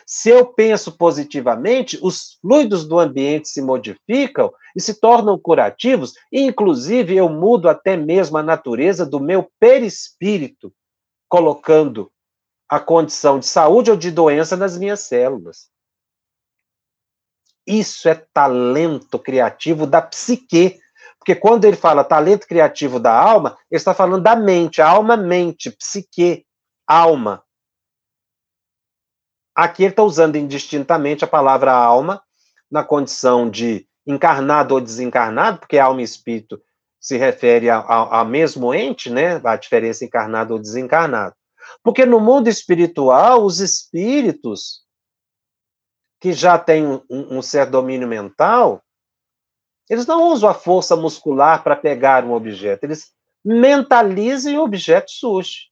[0.05, 7.15] Se eu penso positivamente, os fluidos do ambiente se modificam e se tornam curativos, inclusive
[7.15, 10.71] eu mudo até mesmo a natureza do meu perispírito,
[11.27, 12.11] colocando
[12.69, 15.69] a condição de saúde ou de doença nas minhas células.
[17.65, 20.79] Isso é talento criativo da psique,
[21.17, 25.71] porque quando ele fala talento criativo da alma, ele está falando da mente, alma, mente,
[25.71, 26.45] psique,
[26.85, 27.43] alma.
[29.55, 32.21] Aqui ele está usando indistintamente a palavra alma
[32.69, 36.61] na condição de encarnado ou desencarnado, porque alma e espírito
[36.99, 39.39] se refere ao mesmo ente, né?
[39.43, 41.35] A diferença encarnado ou desencarnado.
[41.83, 44.83] Porque no mundo espiritual, os espíritos
[46.19, 48.83] que já têm um, um certo domínio mental,
[49.89, 53.11] eles não usam a força muscular para pegar um objeto, eles
[53.43, 55.69] mentaliza e o objeto surge.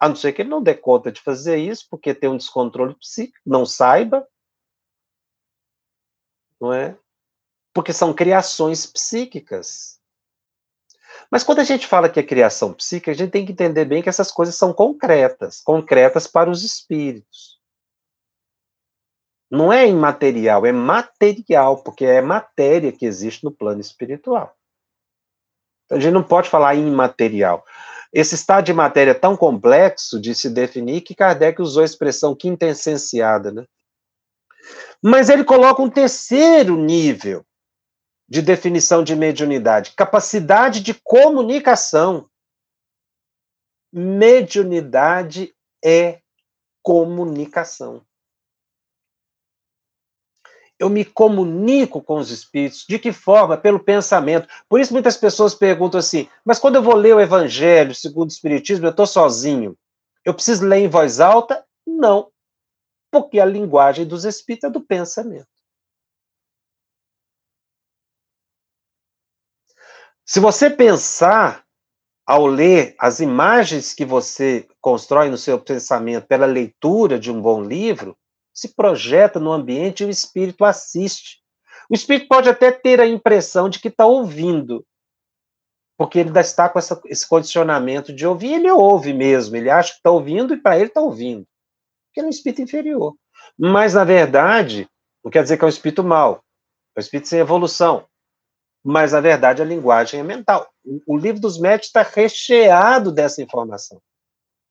[0.00, 2.94] A não ser que ele não dê conta de fazer isso, porque tem um descontrole
[2.94, 4.26] psíquico, não saiba.
[6.60, 6.96] Não é?
[7.72, 9.98] Porque são criações psíquicas.
[11.30, 14.02] Mas quando a gente fala que é criação psíquica, a gente tem que entender bem
[14.02, 17.58] que essas coisas são concretas, concretas para os espíritos.
[19.50, 24.54] Não é imaterial, é material, porque é matéria que existe no plano espiritual.
[25.84, 27.64] Então, a gente não pode falar imaterial.
[28.12, 32.34] Esse estado de matéria é tão complexo de se definir que Kardec usou a expressão
[32.34, 33.66] quintessenciada, né?
[35.02, 37.44] Mas ele coloca um terceiro nível
[38.28, 42.28] de definição de mediunidade, capacidade de comunicação.
[43.92, 45.54] Mediunidade
[45.84, 46.20] é
[46.82, 48.04] comunicação
[50.78, 52.84] eu me comunico com os espíritos.
[52.88, 53.56] De que forma?
[53.56, 54.48] Pelo pensamento.
[54.68, 58.32] Por isso muitas pessoas perguntam assim: mas quando eu vou ler o Evangelho segundo o
[58.32, 59.76] Espiritismo, eu estou sozinho.
[60.24, 61.64] Eu preciso ler em voz alta?
[61.86, 62.30] Não.
[63.10, 65.48] Porque a linguagem dos espíritos é do pensamento.
[70.24, 71.64] Se você pensar
[72.26, 77.62] ao ler as imagens que você constrói no seu pensamento pela leitura de um bom
[77.62, 78.14] livro,
[78.58, 81.40] se projeta no ambiente e o espírito assiste.
[81.88, 84.84] O espírito pode até ter a impressão de que está ouvindo,
[85.96, 89.98] porque ele está com essa, esse condicionamento de ouvir, ele ouve mesmo, ele acha que
[89.98, 91.46] está ouvindo e para ele está ouvindo,
[92.06, 93.14] porque é um espírito inferior.
[93.56, 94.88] Mas, na verdade,
[95.24, 96.42] não quer dizer que é um espírito mau,
[96.96, 98.08] é um espírito sem evolução.
[98.84, 100.68] Mas, na verdade, a linguagem é mental.
[101.06, 104.00] O livro dos médicos está recheado dessa informação.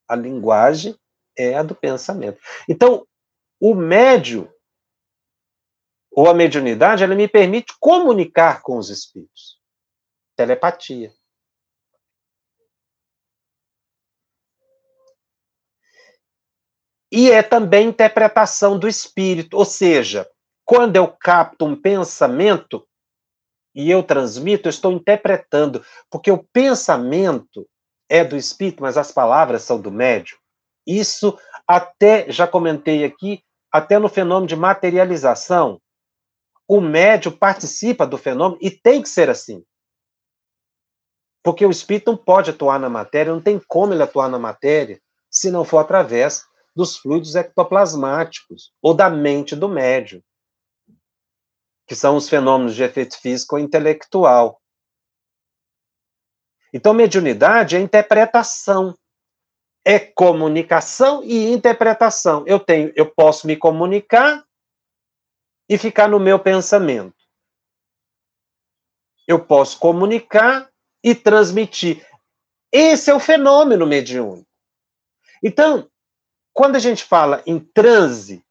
[0.06, 0.94] A linguagem
[1.36, 2.38] é a do pensamento.
[2.68, 3.06] Então,
[3.60, 4.52] o médio,
[6.10, 9.58] ou a mediunidade, ela me permite comunicar com os espíritos.
[10.36, 11.12] Telepatia.
[17.10, 20.28] E é também interpretação do espírito, ou seja,
[20.64, 22.86] quando eu capto um pensamento
[23.74, 27.66] e eu transmito, eu estou interpretando, porque o pensamento
[28.08, 30.38] é do espírito, mas as palavras são do médium.
[30.86, 33.42] Isso até já comentei aqui,
[33.72, 35.80] até no fenômeno de materialização,
[36.66, 39.64] o médio participa do fenômeno e tem que ser assim.
[41.42, 45.00] Porque o espírito não pode atuar na matéria, não tem como ele atuar na matéria
[45.30, 46.44] se não for através
[46.74, 50.22] dos fluidos ectoplasmáticos ou da mente do médio,
[51.86, 54.60] que são os fenômenos de efeito físico ou intelectual.
[56.72, 58.94] Então, mediunidade é interpretação
[59.88, 62.44] é comunicação e interpretação.
[62.46, 64.44] Eu tenho, eu posso me comunicar
[65.66, 67.16] e ficar no meu pensamento.
[69.26, 70.70] Eu posso comunicar
[71.02, 72.06] e transmitir.
[72.70, 74.46] Esse é o fenômeno mediúnico.
[75.42, 75.90] Então,
[76.52, 78.44] quando a gente fala em transe,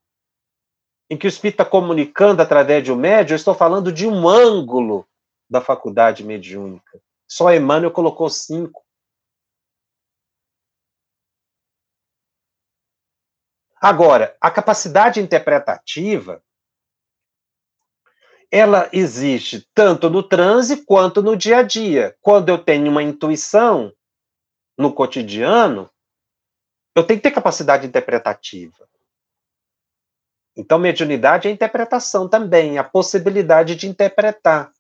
[1.08, 4.28] em que o espírito está comunicando através de um médium, eu estou falando de um
[4.28, 5.08] ângulo
[5.48, 7.00] da faculdade mediúnica.
[7.28, 8.87] Só Emmanuel colocou cinco.
[13.82, 16.42] Agora, a capacidade interpretativa
[18.52, 22.16] ela existe tanto no transe quanto no dia a dia.
[22.22, 23.92] Quando eu tenho uma intuição
[24.78, 25.90] no cotidiano,
[26.96, 28.88] eu tenho que ter capacidade interpretativa.
[30.56, 34.72] Então, mediunidade é interpretação também, a possibilidade de interpretar.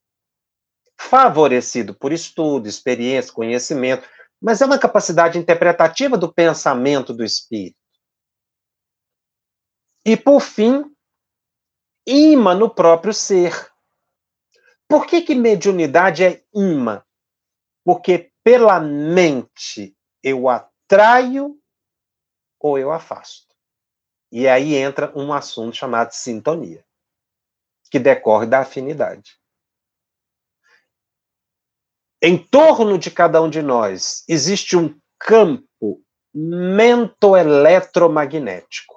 [0.99, 4.07] Favorecido por estudo, experiência, conhecimento,
[4.41, 7.76] mas é uma capacidade interpretativa do pensamento do espírito.
[10.07, 10.95] E, por fim,
[12.07, 13.69] imã no próprio ser.
[14.87, 17.03] Por que, que mediunidade é imã?
[17.83, 19.93] Porque pela mente
[20.23, 21.59] eu atraio
[22.57, 23.53] ou eu afasto.
[24.31, 26.85] E aí entra um assunto chamado sintonia,
[27.91, 29.37] que decorre da afinidade.
[32.21, 36.01] Em torno de cada um de nós existe um campo
[36.33, 38.96] mento-eletromagnético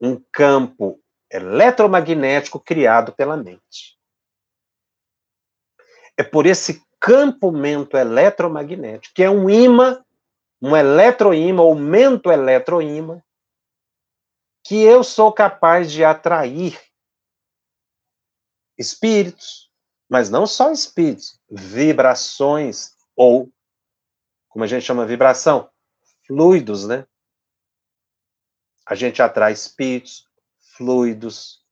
[0.00, 3.98] um campo eletromagnético criado pela mente.
[6.16, 10.02] É por esse campo mento eletromagnético, que é um imã,
[10.60, 13.22] um eletroímã ou mento eletroímã,
[14.64, 16.80] que eu sou capaz de atrair
[18.78, 19.70] espíritos,
[20.08, 23.50] mas não só espíritos, vibrações ou,
[24.48, 25.70] como a gente chama vibração,
[26.26, 27.06] fluidos, né?
[28.86, 30.28] A gente atrai espíritos,
[30.76, 31.64] fluidos,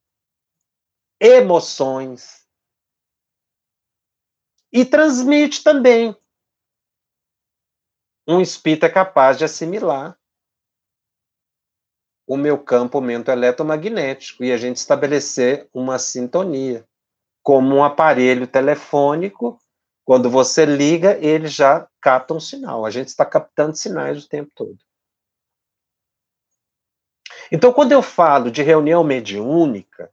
[1.20, 2.44] emoções.
[4.74, 6.16] e transmite também.
[8.26, 10.18] Um espírito é capaz de assimilar
[12.26, 16.84] o meu campo mento eletromagnético e a gente estabelecer uma sintonia.
[17.40, 19.60] Como um aparelho telefônico,
[20.04, 22.84] quando você liga, ele já capta um sinal.
[22.84, 24.78] A gente está captando sinais o tempo todo.
[27.50, 30.10] Então, quando eu falo de reunião mediúnica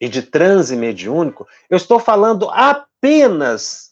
[0.00, 3.90] e de transe mediúnico, eu estou falando apenas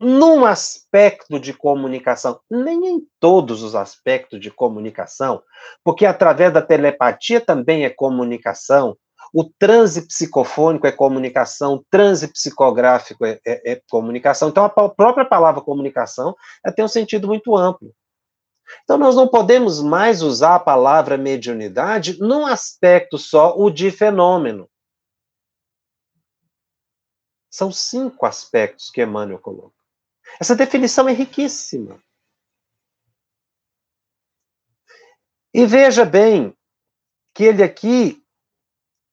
[0.00, 5.42] num aspecto de comunicação, nem em todos os aspectos de comunicação,
[5.82, 8.96] porque através da telepatia também é comunicação,
[9.34, 14.48] o transe psicofônico é comunicação, o transe psicográfico é, é, é comunicação.
[14.48, 16.34] Então, a própria palavra comunicação
[16.74, 17.92] tem um sentido muito amplo.
[18.84, 24.68] Então, nós não podemos mais usar a palavra mediunidade num aspecto só, o de fenômeno.
[27.50, 29.74] São cinco aspectos que Emmanuel coloca.
[30.38, 32.02] Essa definição é riquíssima.
[35.52, 36.56] E veja bem
[37.34, 38.22] que ele aqui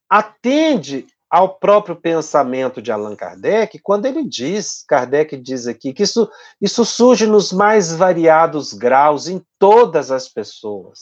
[0.10, 6.32] atende ao próprio pensamento de Allan Kardec, quando ele diz, Kardec diz aqui, que isso,
[6.62, 10.98] isso surge nos mais variados graus em todas as pessoas.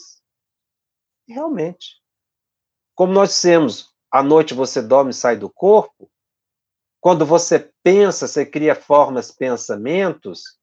[1.27, 2.01] Realmente.
[2.95, 6.09] Como nós dissemos, à noite você dorme e sai do corpo,
[6.99, 10.57] quando você pensa, você cria formas, pensamentos,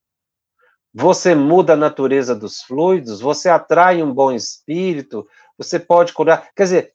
[0.92, 6.50] você muda a natureza dos fluidos, você atrai um bom espírito, você pode curar.
[6.56, 6.94] Quer dizer,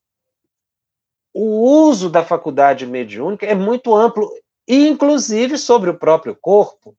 [1.38, 4.31] o uso da faculdade mediúnica é muito amplo,
[4.65, 6.95] inclusive sobre o próprio corpo,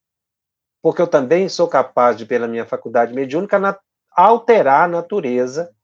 [0.82, 3.80] porque eu também sou capaz de, pela minha faculdade mediúnica,
[4.14, 5.74] alterar a natureza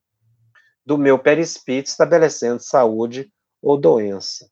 [0.84, 3.32] do meu perispírito, estabelecendo saúde
[3.62, 4.50] ou doença.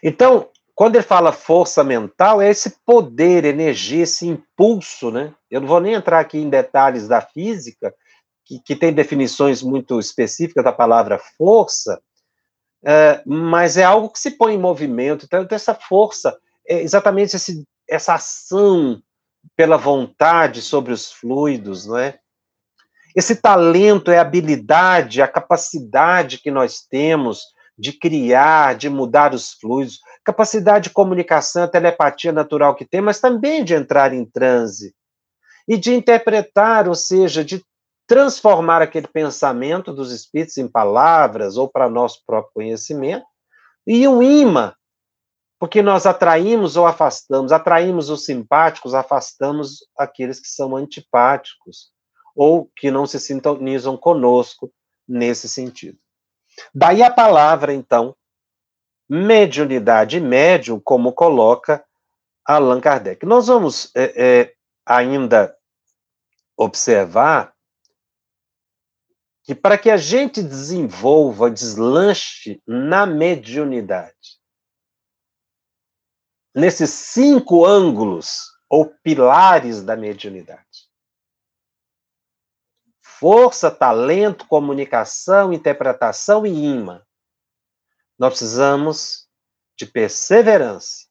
[0.00, 5.34] Então, quando ele fala força mental, é esse poder, energia, esse impulso, né?
[5.50, 7.92] Eu não vou nem entrar aqui em detalhes da física,
[8.48, 12.00] que, que tem definições muito específicas da palavra força,
[12.82, 15.26] é, mas é algo que se põe em movimento.
[15.26, 16.36] Então, essa força,
[16.66, 19.02] é exatamente esse, essa ação
[19.54, 22.18] pela vontade sobre os fluidos, não é?
[23.14, 27.42] Esse talento é a habilidade, a capacidade que nós temos
[27.76, 33.64] de criar, de mudar os fluidos, capacidade de comunicação, telepatia natural que tem, mas também
[33.64, 34.94] de entrar em transe
[35.66, 37.62] e de interpretar, ou seja, de
[38.08, 43.26] transformar aquele pensamento dos espíritos em palavras ou para nosso próprio conhecimento,
[43.86, 44.74] e um imã,
[45.58, 51.90] porque nós atraímos ou afastamos, atraímos os simpáticos, afastamos aqueles que são antipáticos
[52.34, 54.72] ou que não se sintonizam conosco
[55.06, 55.98] nesse sentido.
[56.74, 58.16] Daí a palavra, então,
[59.08, 61.84] mediunidade médium, como coloca
[62.44, 63.26] Allan Kardec.
[63.26, 64.54] Nós vamos é, é,
[64.86, 65.54] ainda
[66.56, 67.52] observar
[69.48, 74.38] que para que a gente desenvolva, deslanche na mediunidade,
[76.54, 80.90] nesses cinco ângulos ou pilares da mediunidade,
[83.00, 87.02] força, talento, comunicação, interpretação e imã.
[88.18, 89.30] Nós precisamos
[89.78, 91.06] de perseverança.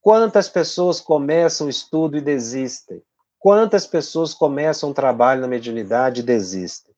[0.00, 3.04] Quantas pessoas começam o estudo e desistem?
[3.44, 6.94] Quantas pessoas começam um trabalho na mediunidade e desistem?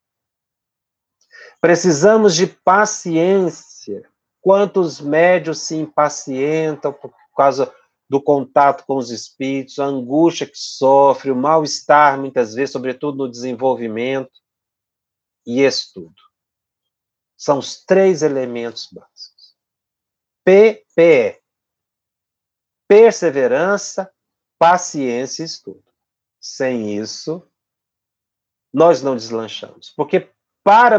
[1.61, 4.09] Precisamos de paciência.
[4.41, 7.75] Quantos médios se impacientam por causa
[8.09, 13.29] do contato com os espíritos, a angústia que sofre, o mal-estar, muitas vezes, sobretudo no
[13.29, 14.31] desenvolvimento,
[15.45, 16.15] e estudo.
[17.37, 19.57] São os três elementos básicos.
[20.45, 21.43] PPE.
[22.87, 24.09] Perseverança,
[24.57, 25.86] paciência e estudo.
[26.49, 27.45] Sem isso,
[28.73, 29.91] nós não deslanchamos.
[29.91, 30.33] Porque
[30.63, 30.97] para,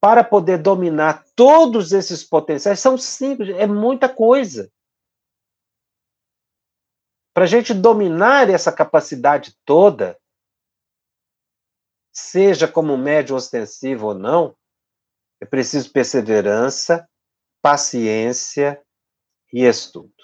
[0.00, 4.70] para poder dominar todos esses potenciais, são simples, é muita coisa.
[7.32, 10.18] Para a gente dominar essa capacidade toda,
[12.12, 14.56] seja como médio ostensivo ou não,
[15.40, 17.08] é preciso perseverança,
[17.62, 18.84] paciência
[19.52, 20.17] e estudo.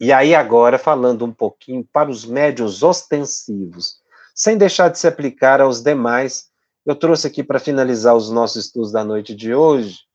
[0.00, 4.00] E aí, agora, falando um pouquinho para os médios ostensivos,
[4.34, 6.48] sem deixar de se aplicar aos demais,
[6.86, 10.08] eu trouxe aqui para finalizar os nossos estudos da noite de hoje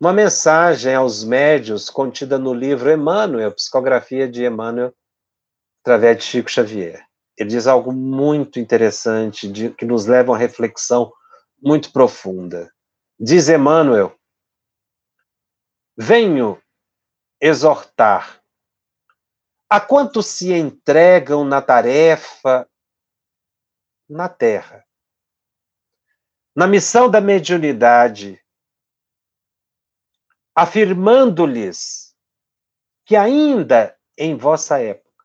[0.00, 4.94] uma mensagem aos médios contida no livro Emmanuel, Psicografia de Emmanuel,
[5.82, 7.04] através de Chico Xavier.
[7.36, 11.12] Ele diz algo muito interessante, de, que nos leva a uma reflexão
[11.62, 12.72] muito profunda.
[13.18, 14.16] Diz Emmanuel:
[15.98, 16.58] Venho
[17.40, 18.42] exortar
[19.68, 22.68] a quantos se entregam na tarefa
[24.10, 24.84] na terra,
[26.54, 28.44] na missão da mediunidade,
[30.52, 32.16] afirmando-lhes
[33.06, 35.24] que ainda em vossa época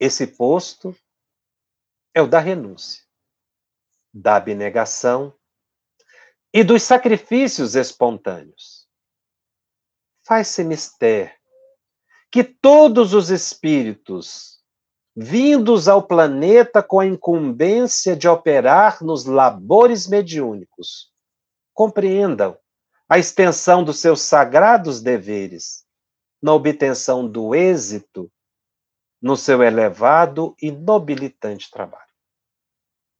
[0.00, 0.96] esse posto
[2.14, 3.04] é o da renúncia,
[4.12, 5.38] da abnegação
[6.52, 8.73] e dos sacrifícios espontâneos.
[10.26, 11.36] Faz-se mister
[12.30, 14.60] que todos os espíritos
[15.14, 21.12] vindos ao planeta com a incumbência de operar nos labores mediúnicos
[21.72, 22.58] compreendam
[23.08, 25.84] a extensão dos seus sagrados deveres
[26.42, 28.30] na obtenção do êxito
[29.20, 32.02] no seu elevado e nobilitante trabalho.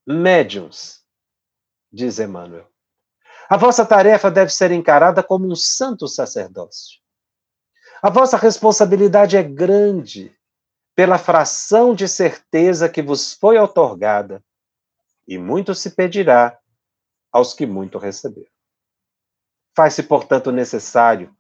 [0.07, 1.03] Médiuns,
[1.93, 2.69] diz Emmanuel,
[3.49, 7.01] a vossa tarefa deve ser encarada como um santo sacerdócio.
[8.03, 10.35] A vossa responsabilidade é grande
[10.95, 14.43] pela fração de certeza que vos foi otorgada,
[15.27, 16.59] e muito se pedirá
[17.33, 18.51] aos que muito receberam.
[19.75, 21.35] Faz-se, portanto, necessário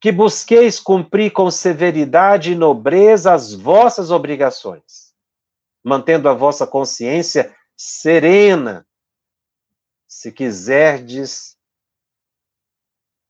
[0.00, 5.14] que busqueis cumprir com severidade e nobreza as vossas obrigações,
[5.82, 8.86] mantendo a vossa consciência serena,
[10.06, 11.58] se quiserdes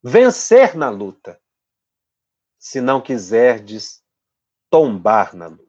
[0.03, 1.41] vencer na luta,
[2.59, 4.03] se não quiserdes
[4.70, 5.66] tombar na luta.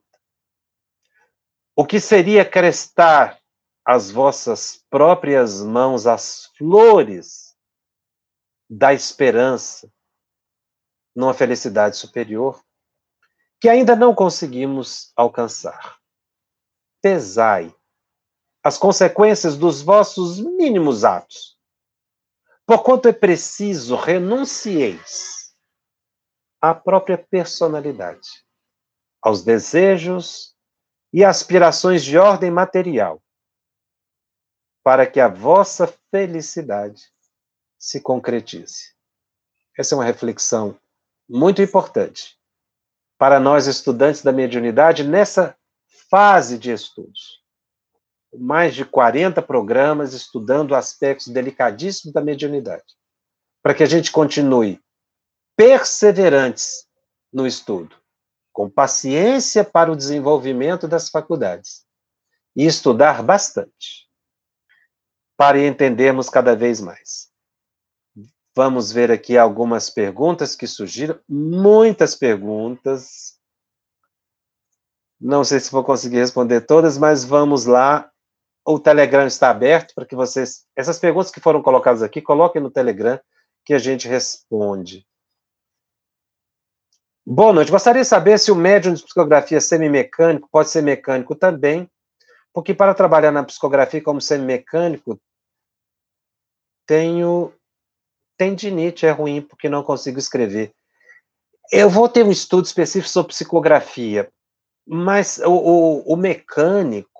[1.76, 3.42] O que seria crestar
[3.86, 7.56] as vossas próprias mãos as flores
[8.70, 9.92] da esperança,
[11.16, 12.64] numa felicidade superior
[13.60, 15.98] que ainda não conseguimos alcançar.
[17.02, 17.74] Pesai
[18.68, 21.58] as consequências dos vossos mínimos atos,
[22.66, 25.56] porquanto é preciso renuncieis
[26.60, 28.28] à própria personalidade,
[29.22, 30.54] aos desejos
[31.14, 33.24] e aspirações de ordem material,
[34.84, 37.04] para que a vossa felicidade
[37.80, 38.94] se concretize.
[39.80, 40.78] Essa é uma reflexão
[41.30, 42.38] muito importante
[43.18, 45.58] para nós estudantes da mediunidade nessa
[46.10, 47.47] fase de estudos.
[48.40, 52.86] Mais de 40 programas estudando aspectos delicadíssimos da mediunidade,
[53.62, 54.80] para que a gente continue
[55.56, 56.88] perseverantes
[57.34, 57.96] no estudo,
[58.54, 61.86] com paciência para o desenvolvimento das faculdades
[62.56, 64.08] e estudar bastante,
[65.36, 67.28] para entendermos cada vez mais.
[68.56, 73.38] Vamos ver aqui algumas perguntas que surgiram, muitas perguntas.
[75.22, 78.12] Não sei se vou conseguir responder todas, mas vamos lá.
[78.70, 80.66] O Telegram está aberto para que vocês.
[80.76, 83.18] Essas perguntas que foram colocadas aqui, coloquem no Telegram
[83.64, 85.08] que a gente responde.
[87.26, 87.72] Boa noite.
[87.72, 91.90] Gostaria de saber se o médium de psicografia semimecânico pode ser mecânico também,
[92.52, 95.18] porque para trabalhar na psicografia como semimecânico,
[96.86, 97.54] tenho
[98.36, 100.74] tendinite é ruim porque não consigo escrever.
[101.72, 104.30] Eu vou ter um estudo específico sobre psicografia,
[104.86, 107.17] mas o, o, o mecânico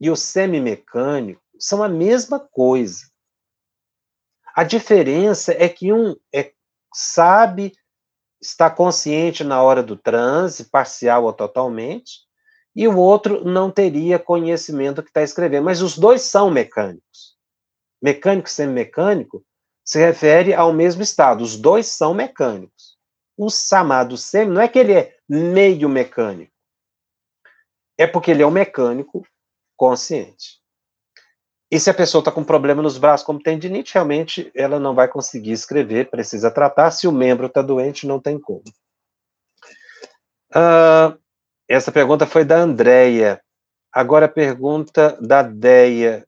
[0.00, 3.10] e o semimecânico são a mesma coisa.
[4.54, 6.52] A diferença é que um é,
[6.92, 7.72] sabe,
[8.40, 12.20] está consciente na hora do transe, parcial ou totalmente,
[12.74, 15.64] e o outro não teria conhecimento que está escrevendo.
[15.64, 17.36] Mas os dois são mecânicos.
[18.02, 19.44] Mecânico e semimecânico
[19.84, 21.42] se refere ao mesmo estado.
[21.42, 22.96] Os dois são mecânicos.
[23.36, 26.52] O chamado semi não é que ele é meio mecânico,
[27.96, 29.26] é porque ele é um mecânico
[29.80, 30.60] consciente.
[31.70, 35.08] E se a pessoa está com problema nos braços, como tendinite, realmente ela não vai
[35.08, 36.90] conseguir escrever, precisa tratar.
[36.90, 38.62] Se o membro está doente, não tem como.
[40.50, 41.18] Uh,
[41.66, 43.40] essa pergunta foi da Andréia.
[43.90, 46.26] Agora a pergunta da Deia.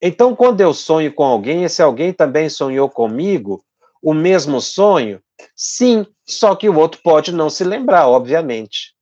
[0.00, 3.62] Então, quando eu sonho com alguém, esse alguém também sonhou comigo
[4.02, 5.20] o mesmo sonho?
[5.54, 8.94] Sim, só que o outro pode não se lembrar, obviamente.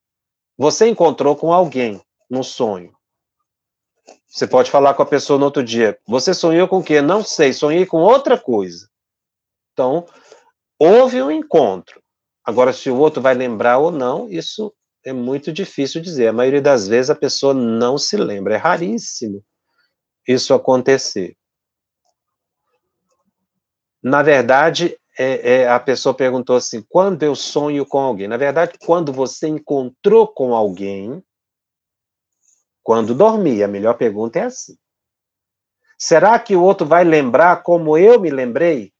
[0.58, 2.95] Você encontrou com alguém no sonho.
[4.36, 5.98] Você pode falar com a pessoa no outro dia.
[6.06, 7.00] Você sonhou com o quê?
[7.00, 8.86] Não sei, sonhei com outra coisa.
[9.72, 10.04] Então,
[10.78, 12.02] houve um encontro.
[12.44, 16.28] Agora, se o outro vai lembrar ou não, isso é muito difícil dizer.
[16.28, 19.42] A maioria das vezes a pessoa não se lembra, é raríssimo
[20.28, 21.34] isso acontecer.
[24.02, 28.28] Na verdade, é, é, a pessoa perguntou assim: quando eu sonho com alguém?
[28.28, 31.24] Na verdade, quando você encontrou com alguém,
[32.86, 33.64] quando dormia.
[33.64, 34.78] A melhor pergunta é assim.
[35.98, 38.92] Será que o outro vai lembrar como eu me lembrei?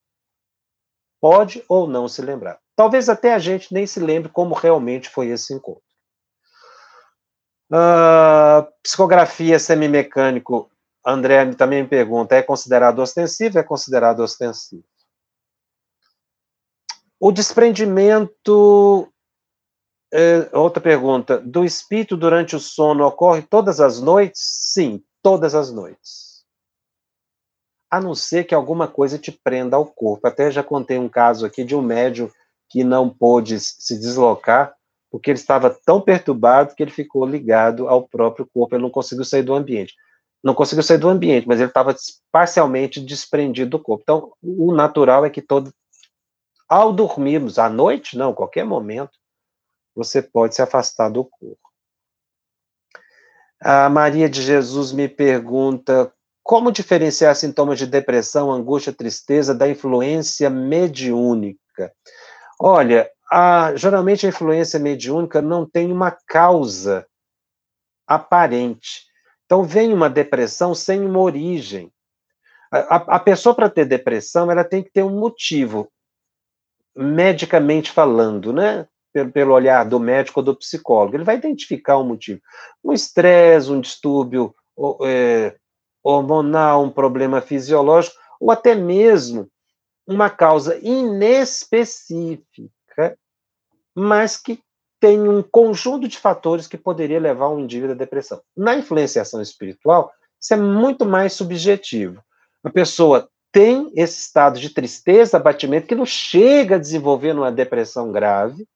[1.21, 2.59] Pode ou não se lembrar.
[2.75, 5.85] Talvez até a gente nem se lembre como realmente foi esse encontro.
[7.71, 10.69] Uh, psicografia semimecânico,
[11.07, 13.57] André também me pergunta, é considerado ostensivo?
[13.57, 14.85] É considerado ostensivo.
[17.21, 19.09] O desprendimento,
[20.13, 24.41] é, outra pergunta, do espírito durante o sono ocorre todas as noites?
[24.73, 26.45] Sim, todas as noites.
[27.91, 30.27] A não ser que alguma coisa te prenda ao corpo.
[30.27, 32.31] Até já contei um caso aqui de um médium
[32.69, 34.77] que não pôde se deslocar
[35.11, 39.25] porque ele estava tão perturbado que ele ficou ligado ao próprio corpo, ele não conseguiu
[39.25, 39.95] sair do ambiente.
[40.43, 41.95] Não conseguiu sair do ambiente, mas ele estava
[42.31, 44.03] parcialmente desprendido do corpo.
[44.03, 45.73] Então, o natural é que todo.
[46.69, 49.13] Ao dormirmos, à noite, não, qualquer momento,
[49.97, 51.59] você pode se afastar do corpo.
[53.61, 60.49] A Maria de Jesus me pergunta como diferenciar sintomas de depressão, angústia, tristeza da influência
[60.49, 61.93] mediúnica.
[62.61, 67.07] Olha, a, geralmente a influência mediúnica não tem uma causa
[68.07, 69.07] aparente.
[69.45, 71.91] Então, vem uma depressão sem uma origem.
[72.71, 75.91] A, a pessoa, para ter depressão, ela tem que ter um motivo,
[76.95, 78.87] medicamente falando, né?
[79.17, 81.17] Pelo, pelo olhar do médico ou do psicólogo.
[81.17, 82.39] Ele vai identificar um motivo.
[82.85, 84.55] Um estresse, um distúrbio
[85.03, 85.57] é,
[86.03, 89.49] hormonal, um problema fisiológico, ou até mesmo
[90.07, 93.17] uma causa inespecífica
[93.97, 94.61] mas que
[95.01, 98.43] tem um conjunto de fatores que poderia levar um indivíduo à depressão.
[98.55, 102.23] Na influenciação espiritual, isso é muito mais subjetivo.
[102.63, 108.13] A pessoa tem esse estado de tristeza, abatimento, que não chega a desenvolver uma depressão
[108.13, 108.67] grave,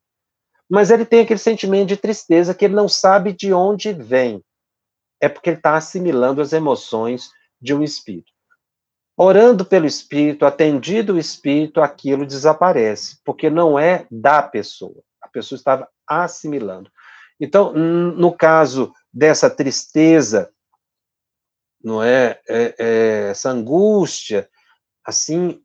[0.70, 4.40] mas ele tem aquele sentimento de tristeza que ele não sabe de onde vem.
[5.20, 8.30] É porque ele está assimilando as emoções de um espírito.
[9.16, 15.02] Orando pelo espírito, atendido o espírito, aquilo desaparece, porque não é da pessoa.
[15.20, 16.90] A pessoa estava assimilando.
[17.38, 20.50] Então, no caso dessa tristeza,
[21.82, 24.48] não é, é, é essa angústia,
[25.04, 25.62] assim,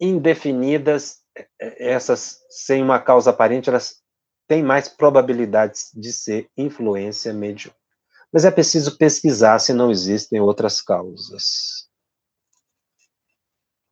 [0.00, 1.19] indefinidas,
[1.58, 3.96] essas sem uma causa aparente, elas
[4.48, 7.78] têm mais probabilidades de ser influência mediúnica.
[8.32, 11.88] Mas é preciso pesquisar se não existem outras causas.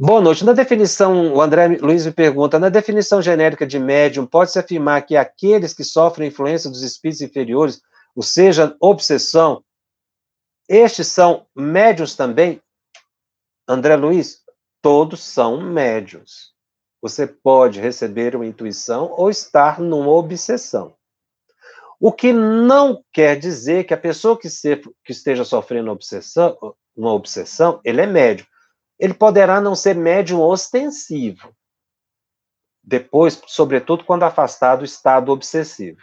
[0.01, 0.45] Boa noite.
[0.45, 5.17] Na definição, o André Luiz me pergunta: na definição genérica de médium, pode-se afirmar que
[5.17, 7.81] aqueles que sofrem influência dos espíritos inferiores,
[8.15, 9.65] ou seja, obsessão,
[10.69, 12.63] estes são médios também?
[13.67, 14.43] André Luiz,
[14.81, 16.53] todos são médios.
[17.01, 20.95] Você pode receber uma intuição ou estar numa obsessão.
[22.01, 26.57] O que não quer dizer que a pessoa que, se, que esteja sofrendo obsessão,
[26.97, 28.47] uma obsessão, ele é médio
[28.99, 31.55] ele poderá não ser médium ostensivo.
[32.83, 36.01] Depois, sobretudo quando afastado do estado obsessivo.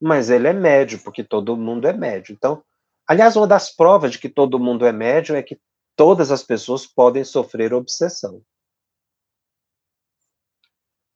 [0.00, 2.32] Mas ele é médio, porque todo mundo é médio.
[2.32, 2.62] Então,
[3.06, 5.60] aliás, uma das provas de que todo mundo é médio é que
[5.94, 8.40] todas as pessoas podem sofrer obsessão.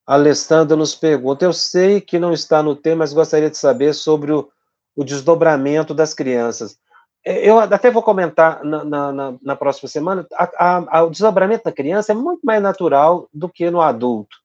[0.07, 4.33] Alessandra nos pergunta: Eu sei que não está no tema, mas gostaria de saber sobre
[4.33, 4.49] o,
[4.95, 6.79] o desdobramento das crianças.
[7.25, 12.13] Eu até vou comentar na, na, na próxima semana, a, a, o desdobramento da criança
[12.13, 14.37] é muito mais natural do que no adulto,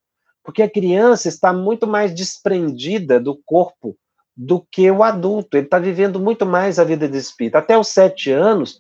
[0.44, 3.96] porque a criança está muito mais desprendida do corpo
[4.36, 7.58] do que o adulto, ele está vivendo muito mais a vida de espírito.
[7.58, 8.80] Até os sete anos,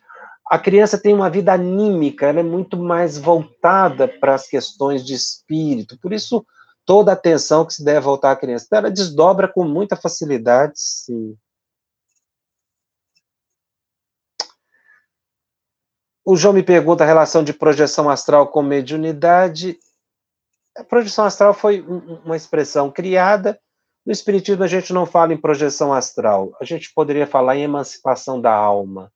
[0.50, 5.14] a criança tem uma vida anímica, ela é muito mais voltada para as questões de
[5.14, 6.44] espírito, por isso
[6.86, 8.66] toda a atenção que se deve voltar à criança.
[8.66, 11.38] Então, ela desdobra com muita facilidade, sim.
[16.24, 19.80] O João me pergunta a relação de projeção astral com mediunidade.
[20.78, 23.60] A projeção astral foi uma expressão criada.
[24.06, 26.56] No Espiritismo, a gente não fala em projeção astral.
[26.60, 29.12] A gente poderia falar em emancipação da alma,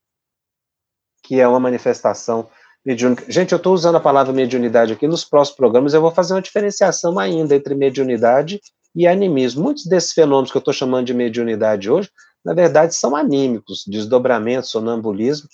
[1.24, 2.50] que é uma manifestação
[2.88, 5.08] Gente, eu estou usando a palavra mediunidade aqui.
[5.08, 8.62] Nos próximos programas, eu vou fazer uma diferenciação ainda entre mediunidade
[8.96, 9.64] e animismo.
[9.64, 12.12] Muitos desses fenômenos que eu estou chamando de mediunidade hoje,
[12.44, 15.50] na verdade, são anímicos, desdobramento, sonambulismo,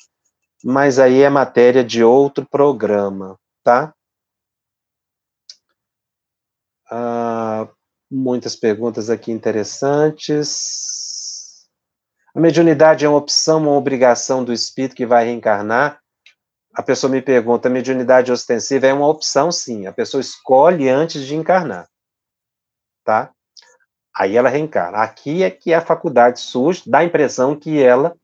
[0.62, 3.94] mas aí é matéria de outro programa, tá?
[6.90, 7.70] Ah,
[8.12, 10.42] muitas perguntas aqui interessantes.
[12.36, 16.02] A mediunidade é uma opção, uma obrigação do espírito que vai reencarnar?
[16.74, 19.88] A pessoa me pergunta, mediunidade ostensiva é uma opção, sim.
[19.88, 21.90] A pessoa escolhe antes de encarnar,
[23.04, 23.32] tá?
[24.16, 25.00] Aí ela reencarna.
[25.00, 28.16] Aqui é que a faculdade surge, dá a impressão que ela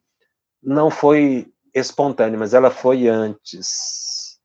[0.62, 4.38] não foi espontânea, mas ela foi antes.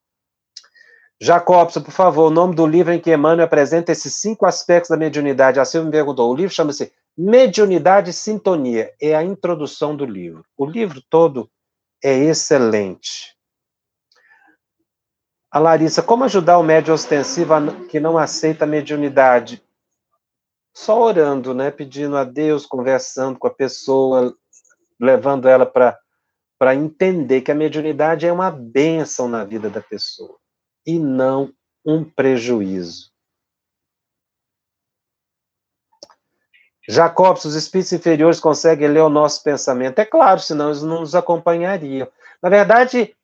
[1.20, 4.96] Jacobson, por favor, o nome do livro em que Emmanuel apresenta esses cinco aspectos da
[4.96, 5.60] mediunidade.
[5.60, 8.92] A Silvia me perguntou, o livro chama-se Mediunidade e Sintonia.
[9.00, 10.44] É a introdução do livro.
[10.56, 11.48] O livro todo
[12.02, 13.31] é excelente.
[15.52, 17.52] A Larissa, como ajudar o médium ostensivo
[17.88, 19.62] que não aceita a mediunidade?
[20.72, 21.70] Só orando, né?
[21.70, 24.34] Pedindo a Deus, conversando com a pessoa,
[24.98, 30.38] levando ela para entender que a mediunidade é uma bênção na vida da pessoa
[30.86, 31.52] e não
[31.84, 33.12] um prejuízo.
[36.88, 39.98] Jacobs, os espíritos inferiores conseguem ler o nosso pensamento?
[39.98, 42.08] É claro, senão eles não nos acompanhariam.
[42.42, 43.14] Na verdade,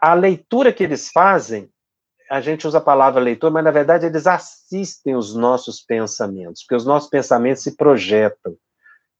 [0.00, 1.68] a leitura que eles fazem,
[2.30, 6.76] a gente usa a palavra leitor, mas na verdade eles assistem os nossos pensamentos, porque
[6.76, 8.56] os nossos pensamentos se projetam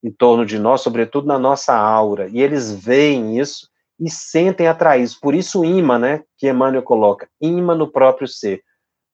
[0.02, 3.68] em torno de nós, sobretudo na nossa aura, e eles veem isso
[3.98, 5.14] e sentem atraídos.
[5.14, 8.62] Por isso, o imã, né, que Emmanuel coloca, imã no próprio ser.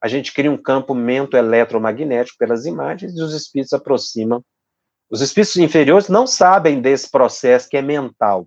[0.02, 4.44] A gente cria um campo mento-eletromagnético pelas imagens e os espíritos aproximam.
[5.10, 8.46] Os espíritos inferiores não sabem desse processo que é mental,